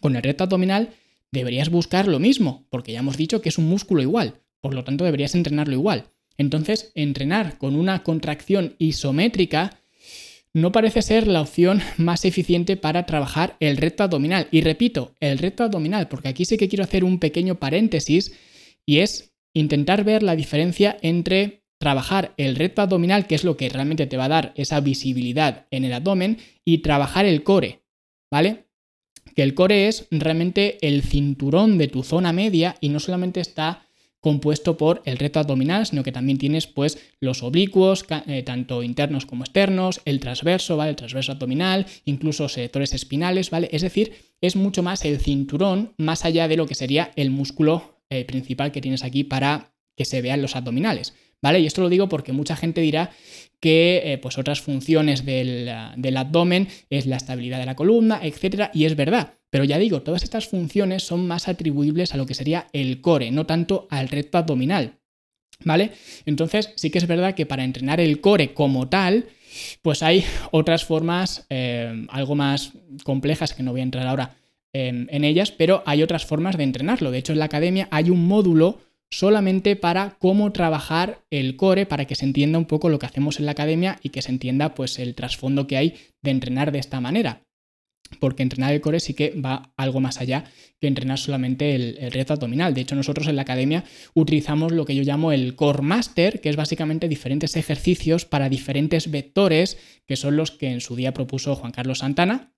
con 0.01 0.17
el 0.17 0.23
reto 0.23 0.45
abdominal, 0.45 0.95
deberías 1.31 1.69
buscar 1.69 2.09
lo 2.09 2.19
mismo, 2.19 2.67
porque 2.71 2.93
ya 2.93 3.01
hemos 3.01 3.17
dicho 3.17 3.43
que 3.43 3.49
es 3.51 3.59
un 3.59 3.69
músculo 3.69 4.01
igual, 4.01 4.41
por 4.61 4.73
lo 4.73 4.85
tanto 4.85 5.05
deberías 5.05 5.35
entrenarlo 5.35 5.75
igual. 5.75 6.11
Entonces, 6.39 6.93
entrenar 6.95 7.59
con 7.59 7.77
una 7.77 8.03
contracción 8.03 8.75
isométrica 8.79 9.79
no 10.53 10.71
parece 10.71 11.03
ser 11.03 11.27
la 11.27 11.41
opción 11.41 11.81
más 11.97 12.25
eficiente 12.25 12.77
para 12.77 13.07
trabajar 13.07 13.57
el 13.61 13.77
recto 13.77 14.05
abdominal. 14.05 14.47
Y 14.51 14.61
repito, 14.61 15.15
el 15.21 15.39
recto 15.39 15.65
abdominal, 15.65 16.09
porque 16.09 16.29
aquí 16.29 16.45
sí 16.45 16.57
que 16.57 16.69
quiero 16.69 16.85
hacer 16.85 17.05
un 17.05 17.19
pequeño 17.19 17.57
paréntesis 17.57 18.33
y 18.87 18.99
es 18.99 19.35
intentar 19.53 20.05
ver 20.05 20.23
la 20.23 20.37
diferencia 20.37 20.97
entre 21.03 21.65
trabajar 21.79 22.35
el 22.37 22.57
recto 22.57 22.83
abdominal, 22.83 23.27
que 23.27 23.35
es 23.35 23.45
lo 23.45 23.57
que 23.57 23.69
realmente 23.69 24.07
te 24.07 24.17
va 24.17 24.27
a 24.27 24.29
dar 24.29 24.53
esa 24.57 24.81
visibilidad 24.81 25.67
en 25.71 25.85
el 25.85 25.93
abdomen, 25.93 26.39
y 26.65 26.79
trabajar 26.79 27.27
el 27.27 27.43
core, 27.43 27.83
¿vale? 28.31 28.69
Que 29.35 29.43
el 29.43 29.55
core 29.55 29.89
es 29.89 30.07
realmente 30.11 30.79
el 30.87 31.03
cinturón 31.03 31.79
de 31.79 31.89
tu 31.89 32.03
zona 32.03 32.33
media 32.33 32.77
y 32.81 32.89
no 32.89 33.01
solamente 33.01 33.41
está 33.41 33.84
compuesto 34.25 34.79
por 34.79 35.03
el 35.05 35.19
reto 35.19 35.39
abdominal, 35.39 35.85
sino 35.85 36.03
que 36.03 36.11
también 36.11 36.39
tienes 36.39 36.67
pues 36.67 36.99
los 37.21 37.43
oblicuos, 37.43 38.07
eh, 38.27 38.43
tanto 38.43 38.83
internos 38.83 39.27
como 39.27 39.45
externos, 39.45 40.01
el 40.07 40.19
transverso, 40.19 40.79
¿vale? 40.79 40.89
El 40.89 40.97
transverso 40.97 41.33
abdominal, 41.33 41.85
incluso 42.07 42.49
sectores 42.49 42.95
espinales, 42.95 43.51
¿vale? 43.51 43.69
Es 43.71 43.83
decir, 43.83 44.15
es 44.41 44.57
mucho 44.57 44.83
más 44.83 45.05
el 45.05 45.21
cinturón, 45.21 45.93
más 45.99 46.25
allá 46.25 46.49
de 46.49 46.57
lo 46.57 46.67
que 46.67 46.75
sería 46.75 47.13
el 47.17 47.31
músculo 47.31 48.01
eh, 48.09 48.25
principal 48.25 48.73
que 48.73 48.81
tienes 48.81 49.05
aquí 49.05 49.25
para 49.25 49.75
que 49.95 50.07
se 50.07 50.23
vean 50.23 50.41
los 50.41 50.57
abdominales. 50.57 51.13
¿Vale? 51.43 51.61
Y 51.61 51.67
esto 51.67 51.83
lo 51.83 51.91
digo 51.91 52.09
porque 52.09 52.33
mucha 52.33 52.57
gente 52.57 52.81
dirá 52.81 53.11
que 53.61 54.01
eh, 54.07 54.17
pues 54.17 54.39
otras 54.39 54.63
funciones 54.63 55.27
del, 55.27 55.71
del, 55.99 56.17
abdomen 56.17 56.69
es 56.89 57.05
la 57.05 57.17
estabilidad 57.17 57.59
de 57.59 57.67
la 57.67 57.77
columna, 57.77 58.21
etcétera, 58.23 58.71
y 58.73 58.87
es 58.87 58.97
verdad. 58.97 59.35
Pero 59.55 59.63
ya 59.63 59.79
digo, 59.79 60.03
todas 60.03 60.25
estas 60.25 60.49
funciones 60.49 61.05
son 61.05 61.29
más 61.29 61.47
atribuibles 61.47 62.13
a 62.13 62.17
lo 62.17 62.27
que 62.27 62.35
sería 62.35 62.67
el 62.73 63.01
core, 63.01 63.31
no 63.31 63.47
tanto 63.47 63.87
al 63.89 64.09
recto 64.09 64.37
abdominal. 64.37 64.99
¿Vale? 65.65 65.93
Entonces, 66.27 66.73
sí 66.75 66.91
que 66.91 66.99
es 66.99 67.07
verdad 67.07 67.37
que 67.37 67.47
para 67.47 67.63
entrenar 67.63 68.01
el 68.01 68.21
core 68.21 68.53
como 68.53 68.89
tal, 68.89 69.27
pues 69.81 70.03
hay 70.03 70.25
otras 70.51 70.85
formas 70.85 71.47
eh, 71.51 72.05
algo 72.09 72.35
más 72.35 72.73
complejas 73.05 73.55
que 73.55 73.63
no 73.63 73.71
voy 73.71 73.83
a 73.83 73.85
entrar 73.85 74.09
ahora 74.09 74.35
em, 74.73 75.07
en 75.09 75.23
ellas, 75.23 75.53
pero 75.53 75.85
hay 75.87 76.03
otras 76.03 76.27
formas 76.27 76.57
de 76.57 76.65
entrenarlo. 76.65 77.13
De 77.13 77.19
hecho, 77.19 77.33
en 77.33 77.39
la 77.39 77.45
academia 77.45 77.87
hay 77.93 78.11
un 78.11 78.27
módulo 78.27 78.81
solamente 79.09 79.77
para 79.77 80.17
cómo 80.19 80.51
trabajar 80.51 81.21
el 81.31 81.55
core, 81.55 81.87
para 81.87 82.07
que 82.07 82.17
se 82.17 82.25
entienda 82.25 82.59
un 82.59 82.65
poco 82.65 82.89
lo 82.89 82.99
que 82.99 83.07
hacemos 83.07 83.39
en 83.39 83.47
la 83.47 83.53
academia 83.53 84.01
y 84.03 84.09
que 84.09 84.21
se 84.21 84.33
entienda 84.33 84.75
pues 84.75 84.99
el 84.99 85.15
trasfondo 85.15 85.69
que 85.69 85.77
hay 85.77 85.95
de 86.23 86.33
entrenar 86.33 86.73
de 86.73 86.81
esta 86.81 87.01
manera 87.01 87.44
porque 88.19 88.43
entrenar 88.43 88.73
el 88.73 88.81
core 88.81 89.01
sí 89.01 89.15
que 89.15 89.31
va 89.31 89.73
algo 89.77 90.01
más 90.01 90.21
allá 90.21 90.45
que 90.81 90.87
entrenar 90.87 91.19
solamente 91.19 91.75
el, 91.75 92.13
reto 92.13 92.33
abdominal. 92.35 92.75
De 92.75 92.83
hecho, 92.83 92.95
nosotros 92.95 93.27
en 93.27 93.37
la 93.37 93.43
academia 93.43 93.85
utilizamos 94.15 94.73
lo 94.73 94.85
que 94.85 94.95
yo 94.95 95.03
llamo 95.03 95.33
el 95.33 95.57
Core 95.57 95.83
Master, 95.83 96.41
que 96.41 96.51
es 96.51 96.57
básicamente 96.57 97.09
diferentes 97.09 97.57
ejercicios 97.57 98.25
para 98.25 98.49
diferentes 98.49 99.11
vectores, 99.11 99.79
que 100.07 100.17
son 100.17 100.37
los 100.37 100.51
que 100.51 100.69
en 100.69 100.81
su 100.81 100.97
día 100.97 101.15
propuso 101.15 101.57
Juan 101.57 101.73
Carlos 101.73 101.99
Santana. 101.99 102.53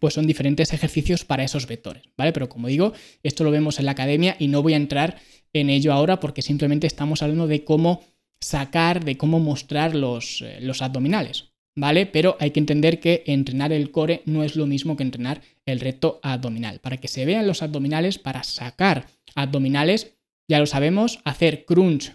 Pues 0.00 0.14
son 0.14 0.26
diferentes 0.26 0.72
ejercicios 0.72 1.24
para 1.24 1.44
esos 1.44 1.68
vectores, 1.68 2.02
¿vale? 2.16 2.32
Pero 2.32 2.48
como 2.48 2.66
digo, 2.66 2.92
esto 3.22 3.44
lo 3.44 3.52
vemos 3.52 3.78
en 3.78 3.84
la 3.84 3.92
academia 3.92 4.36
y 4.38 4.48
no 4.48 4.60
voy 4.60 4.74
a 4.74 4.76
entrar 4.76 5.18
en 5.52 5.70
ello 5.70 5.92
ahora 5.92 6.18
porque 6.18 6.42
simplemente 6.42 6.88
estamos 6.88 7.22
hablando 7.22 7.46
de 7.46 7.64
cómo 7.64 8.02
sacar, 8.40 9.04
de 9.04 9.16
cómo 9.16 9.38
mostrar 9.38 9.94
los, 9.94 10.42
eh, 10.42 10.58
los 10.60 10.82
abdominales. 10.82 11.53
¿Vale? 11.76 12.06
Pero 12.06 12.36
hay 12.40 12.50
que 12.50 12.60
entender 12.60 13.00
que 13.00 13.24
entrenar 13.26 13.72
el 13.72 13.90
core 13.90 14.22
no 14.26 14.44
es 14.44 14.56
lo 14.56 14.66
mismo 14.66 14.96
que 14.96 15.02
entrenar 15.02 15.42
el 15.66 15.80
recto 15.80 16.20
abdominal. 16.22 16.80
Para 16.80 16.98
que 16.98 17.08
se 17.08 17.24
vean 17.24 17.46
los 17.46 17.62
abdominales, 17.62 18.18
para 18.18 18.42
sacar 18.44 19.06
abdominales, 19.34 20.12
ya 20.48 20.58
lo 20.58 20.66
sabemos, 20.66 21.20
hacer 21.24 21.64
crunch, 21.64 22.12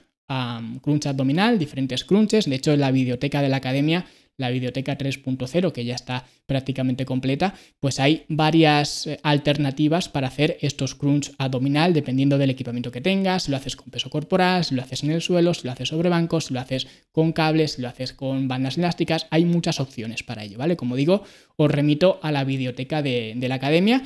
crunch 0.82 1.08
abdominal, 1.08 1.58
diferentes 1.60 2.04
crunches. 2.04 2.46
De 2.46 2.56
hecho, 2.56 2.74
en 2.74 2.82
la 2.82 2.92
biblioteca 2.92 3.42
de 3.42 3.50
la 3.50 3.58
academia 3.58 4.06
la 4.40 4.50
biblioteca 4.50 4.98
3.0, 4.98 5.72
que 5.72 5.86
ya 5.86 5.94
está 5.94 6.26
prácticamente 6.48 7.06
completa, 7.06 7.54
pues 7.80 8.00
hay 8.00 8.24
varias 8.28 9.06
eh, 9.06 9.20
alternativas 9.22 10.10
para 10.10 10.28
hacer 10.28 10.58
estos 10.62 10.96
crunch 10.96 11.32
abdominal 11.38 11.94
dependiendo 11.94 12.38
del 12.38 12.50
equipamiento 12.50 12.92
que 12.92 13.02
tengas, 13.02 13.44
si 13.44 13.52
lo 13.52 13.58
haces 13.58 13.76
con 13.76 13.92
peso 13.92 14.10
corporal, 14.10 14.66
si 14.66 14.76
lo 14.76 14.82
haces 14.82 15.04
en 15.04 15.12
el 15.12 15.22
suelo, 15.22 15.54
si 15.54 15.68
lo 15.68 15.74
haces 15.74 15.90
sobre 15.90 16.10
bancos, 16.10 16.46
si 16.46 16.54
lo 16.54 16.60
haces 16.62 16.88
con 17.12 17.34
cables, 17.34 17.74
si 17.74 17.82
lo 17.82 17.90
haces 17.90 18.14
con 18.14 18.48
bandas 18.48 18.78
elásticas, 18.78 19.28
hay 19.30 19.46
muchas 19.46 19.80
opciones 19.80 20.24
para 20.24 20.44
ello, 20.44 20.58
¿vale? 20.58 20.76
Como 20.76 20.96
digo, 20.96 21.24
os 21.58 21.70
remito 21.70 22.20
a 22.24 22.32
la 22.32 22.44
biblioteca 22.46 23.02
de, 23.02 23.36
la 23.40 23.56
academia. 23.56 24.04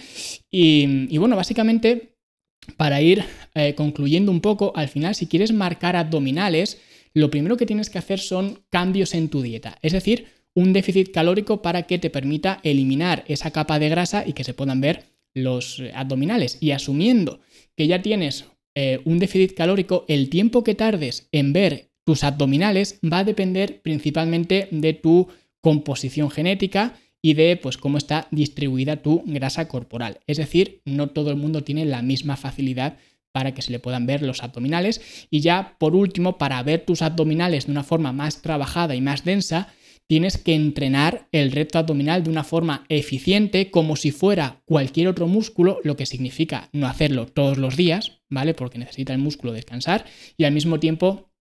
Y, 0.50 1.18
bueno, 1.18 1.36
básicamente 1.36 2.16
para 2.78 3.02
ir 3.02 3.26
eh, 3.56 3.76
concluyendo 3.76 4.32
un 4.32 4.40
poco, 4.40 4.72
al 4.76 4.88
final 4.88 5.16
si 5.16 5.28
quieres 5.28 5.52
marcar 5.52 5.98
abdominales, 5.98 6.80
lo 7.14 7.30
primero 7.30 7.58
que 7.58 7.66
tienes 7.66 7.90
que 7.90 8.00
hacer 8.00 8.20
son 8.20 8.64
cambios 8.70 9.14
en 9.14 9.30
tu 9.30 9.42
dieta, 9.42 9.78
es 9.82 9.94
decir, 9.94 10.28
un 10.56 10.74
déficit 10.74 11.12
calórico 11.12 11.62
para 11.62 11.84
que 11.84 11.98
te 11.98 12.10
permita 12.10 12.60
eliminar 12.64 13.24
esa 13.28 13.52
capa 13.52 13.80
de 13.80 13.90
grasa 13.90 14.24
y 14.26 14.34
que 14.34 14.44
se 14.44 14.54
puedan 14.54 14.82
ver 14.82 15.06
los 15.34 15.80
eh, 15.80 15.92
abdominales. 15.96 16.58
Y 16.62 16.72
asumiendo 16.72 17.40
que 17.76 17.88
ya 17.88 18.02
tienes 18.02 18.46
eh, 18.76 19.02
un 19.06 19.20
déficit 19.20 19.56
calórico, 19.56 20.06
el 20.08 20.30
tiempo 20.30 20.64
que 20.64 20.76
tardes 20.76 21.28
en 21.32 21.54
ver 21.54 21.90
tus 22.04 22.24
abdominales 22.24 23.00
va 23.04 23.20
a 23.20 23.24
depender 23.24 23.82
principalmente 23.82 24.68
de 24.72 24.94
tu 24.94 25.28
composición 25.62 26.30
genética 26.30 27.00
y 27.22 27.36
de 27.36 27.56
pues 27.56 27.78
cómo 27.78 27.98
está 27.98 28.28
distribuida 28.32 28.98
tu 28.98 29.24
grasa 29.26 29.68
corporal. 29.68 30.20
Es 30.28 30.38
decir, 30.38 30.82
no 30.86 31.08
todo 31.08 31.32
el 31.32 31.38
mundo 31.38 31.64
tiene 31.64 31.86
la 31.86 32.02
misma 32.02 32.36
facilidad 32.36 32.98
para 33.34 33.54
que 33.54 33.62
se 33.62 33.72
le 33.72 33.80
puedan 33.80 34.06
ver 34.06 34.22
los 34.22 34.44
abdominales. 34.44 35.28
Y 35.30 35.42
ya 35.42 35.76
por 35.80 35.96
último, 35.96 36.38
para 36.38 36.64
ver 36.64 36.86
tus 36.86 37.02
abdominales 37.02 37.66
de 37.66 37.74
una 37.74 37.84
forma 37.84 38.14
más 38.14 38.42
trabajada 38.42 38.96
y 38.96 39.02
más 39.02 39.26
densa, 39.26 39.74
tienes 40.08 40.38
que 40.38 40.54
entrenar 40.54 41.28
el 41.32 41.52
recto 41.52 41.80
abdominal 41.80 42.24
de 42.24 42.30
una 42.30 42.44
forma 42.44 42.86
eficiente, 42.88 43.72
como 43.72 43.96
si 43.96 44.12
fuera 44.12 44.62
cualquier 44.66 45.08
otro 45.08 45.28
músculo, 45.28 45.80
lo 45.84 45.96
que 45.96 46.06
significa 46.06 46.70
no 46.72 46.88
hacerlo 46.88 47.26
todos 47.26 47.58
los 47.58 47.76
días, 47.76 48.22
¿vale? 48.30 48.54
Porque 48.54 48.78
necesita 48.78 49.14
el 49.14 49.20
músculo 49.20 49.54
descansar 49.54 50.06
y 50.38 50.44
al 50.44 50.54
mismo 50.54 50.80
tiempo 50.80 51.32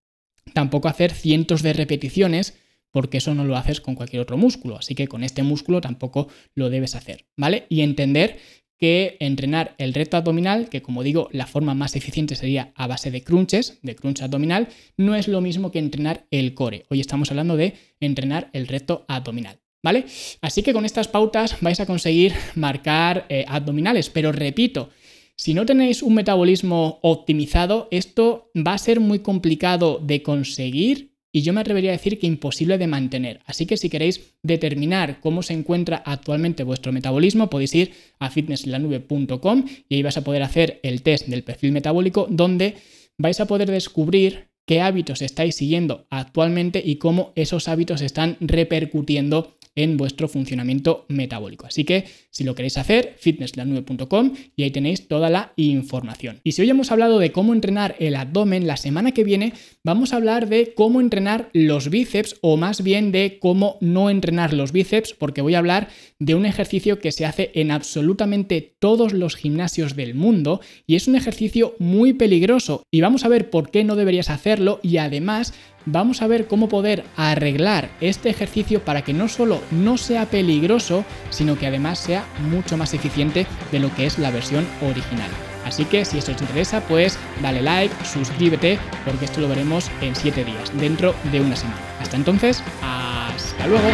tampoco 0.55 0.89
hacer 0.89 1.13
cientos 1.13 1.63
de 1.63 1.73
repeticiones 1.73 2.59
porque 2.93 3.19
eso 3.19 3.35
no 3.35 3.45
lo 3.45 3.57
haces 3.57 3.81
con 3.81 3.95
cualquier 3.95 4.23
otro 4.23 4.37
músculo, 4.37 4.77
así 4.77 4.95
que 4.95 5.09
con 5.09 5.25
este 5.25 5.43
músculo 5.43 5.81
tampoco 5.81 6.29
lo 6.55 6.71
debes 6.71 6.95
hacer, 6.95 7.27
¿vale? 7.37 7.67
Y 7.69 7.81
entender 7.81 8.39
que 8.83 9.17
entrenar 9.21 9.77
el 9.79 9.95
recto 9.95 10.17
abdominal, 10.17 10.69
que 10.69 10.83
como 10.83 11.05
digo, 11.05 11.29
la 11.31 11.47
forma 11.47 11.73
más 11.73 11.95
eficiente 11.95 12.35
sería 12.35 12.73
a 12.75 12.89
base 12.89 13.13
de 13.13 13.23
crunches, 13.23 13.79
de 13.83 13.95
crunch 13.95 14.23
abdominal, 14.23 14.67
no 14.97 15.15
es 15.15 15.29
lo 15.29 15.41
mismo 15.41 15.71
que 15.71 15.79
entrenar 15.79 16.27
el 16.33 16.53
core. 16.55 16.85
Hoy 16.91 16.99
estamos 16.99 17.31
hablando 17.31 17.57
de 17.57 17.75
entrenar 18.01 18.51
el 18.53 18.67
recto 18.67 19.05
abdominal. 19.07 19.61
¿Vale? 19.85 20.07
Así 20.41 20.65
que 20.65 20.73
con 20.73 20.85
estas 20.85 21.07
pautas 21.07 21.59
vais 21.61 21.79
a 21.79 21.87
conseguir 21.87 22.33
marcar 22.57 23.25
eh, 23.29 23.45
abdominales, 23.47 24.11
pero 24.11 24.33
repito, 24.33 24.91
si 25.37 25.55
no 25.55 25.65
tenéis 25.65 26.03
un 26.03 26.15
metabolismo 26.15 26.99
optimizado, 27.03 27.87
esto 27.93 28.51
va 28.57 28.75
a 28.75 28.79
ser 28.79 28.99
muy 28.99 29.21
complicado 29.21 30.01
de 30.03 30.25
conseguir 30.25 31.12
y 31.33 31.43
yo 31.43 31.55
me 31.55 31.63
atrevería 31.63 31.91
a 31.91 31.93
decir 31.93 32.19
que 32.19 32.27
imposible 32.27 32.77
de 32.77 32.87
mantener. 32.87 33.41
Así 33.47 33.65
que 33.65 33.79
si 33.79 33.89
queréis 33.89 34.35
determinar 34.43 35.19
cómo 35.21 35.43
se 35.43 35.55
encuentra 35.55 36.03
actualmente 36.05 36.63
vuestro 36.63 36.93
metabolismo, 36.93 37.49
podéis 37.49 37.75
ir 37.75 37.93
a 38.19 38.31
fitnesslanube.com 38.31 39.65
y 39.89 39.95
ahí 39.95 40.03
vais 40.03 40.17
a 40.19 40.25
poder 40.25 40.43
hacer 40.43 40.79
el 40.83 41.03
test 41.03 41.27
del 41.27 41.43
perfil 41.43 41.73
metabólico 41.73 42.27
donde 42.31 42.77
vais 43.17 43.41
a 43.41 43.47
poder 43.47 43.71
descubrir 43.71 44.49
qué 44.67 44.81
hábitos 44.81 45.23
estáis 45.23 45.57
siguiendo 45.57 46.07
actualmente 46.11 46.83
y 46.85 46.97
cómo 46.97 47.33
esos 47.35 47.67
hábitos 47.67 48.03
están 48.03 48.37
repercutiendo 48.41 49.57
en 49.75 49.97
vuestro 49.97 50.29
funcionamiento 50.29 51.07
metabólico. 51.09 51.67
Así 51.67 51.85
que 51.85 52.05
si 52.31 52.45
lo 52.45 52.55
queréis 52.55 52.79
hacer, 52.79 53.15
fitnesslanube.com 53.19 54.35
y 54.57 54.63
ahí 54.63 54.71
tenéis 54.71 55.09
toda 55.09 55.31
la 55.31 55.53
información. 55.57 56.41
Y 56.45 56.53
si 56.53 56.63
hoy 56.63 56.71
hemos 56.71 56.93
hablado 56.93 57.19
de 57.19 57.33
cómo 57.33 57.53
entrenar 57.53 57.97
el 57.99 58.17
abdomen, 58.17 58.67
la 58.67 58.77
semana 58.77 59.13
que 59.13 59.25
viene 59.25 59.53
vamos 59.85 60.13
a 60.13 60.17
hablar 60.17 60.49
de 60.49 60.75
cómo 60.75 61.01
entrenar 61.01 61.51
los 61.53 61.91
bíceps 61.91 62.37
o 62.41 62.57
más 62.57 62.83
bien 62.83 63.13
de 63.13 63.39
cómo 63.41 63.79
no 63.81 64.11
entrenar 64.11 64.53
los 64.53 64.73
bíceps 64.73 65.15
porque 65.15 65.43
voy 65.43 65.55
a 65.55 65.59
hablar 65.59 65.89
de 66.19 66.35
un 66.35 66.47
ejercicio 66.47 66.99
que 66.99 67.13
se 67.13 67.27
hace 67.27 67.51
en 67.55 67.71
absolutamente 67.71 68.75
todos 68.79 69.13
los 69.13 69.37
gimnasios 69.37 69.97
del 69.97 70.15
mundo 70.15 70.61
y 70.87 70.97
es 70.97 71.09
un 71.09 71.17
ejercicio 71.17 71.75
muy 71.79 72.13
peligroso 72.13 72.83
y 72.91 73.01
vamos 73.01 73.25
a 73.25 73.29
ver 73.29 73.51
por 73.51 73.71
qué 73.71 73.85
no 73.85 73.97
deberías 73.97 74.31
hacerlo 74.31 74.81
y 74.83 74.99
además 74.99 75.55
vamos 75.87 76.23
a 76.23 76.27
ver 76.27 76.47
cómo 76.47 76.69
poder 76.69 77.05
arreglar 77.17 77.91
este 78.01 78.31
ejercicio 78.31 78.85
para 78.85 79.03
que 79.03 79.13
no 79.13 79.29
solo 79.29 79.61
no 79.71 79.97
sea 79.99 80.27
peligroso, 80.27 81.05
sino 81.31 81.59
que 81.59 81.67
además 81.67 81.99
sea 81.99 82.25
mucho 82.51 82.77
más 82.77 82.95
eficiente 82.95 83.47
de 83.71 83.81
lo 83.81 83.95
que 83.95 84.07
es 84.07 84.19
la 84.19 84.31
versión 84.31 84.67
original. 84.83 85.31
Así 85.65 85.85
que 85.85 86.05
si 86.05 86.19
esto 86.19 86.35
te 86.35 86.45
interesa, 86.45 86.81
pues 86.81 87.19
dale 87.41 87.63
like, 87.63 87.95
suscríbete, 88.05 88.79
porque 89.05 89.27
esto 89.27 89.41
lo 89.41 89.49
veremos 89.49 89.91
en 90.01 90.15
7 90.15 90.45
días, 90.45 90.77
dentro 90.79 91.15
de 91.31 91.41
una 91.41 91.57
semana. 91.57 91.79
Hasta 92.01 92.17
entonces, 92.17 92.63
hasta 92.83 93.67
luego. 93.67 93.89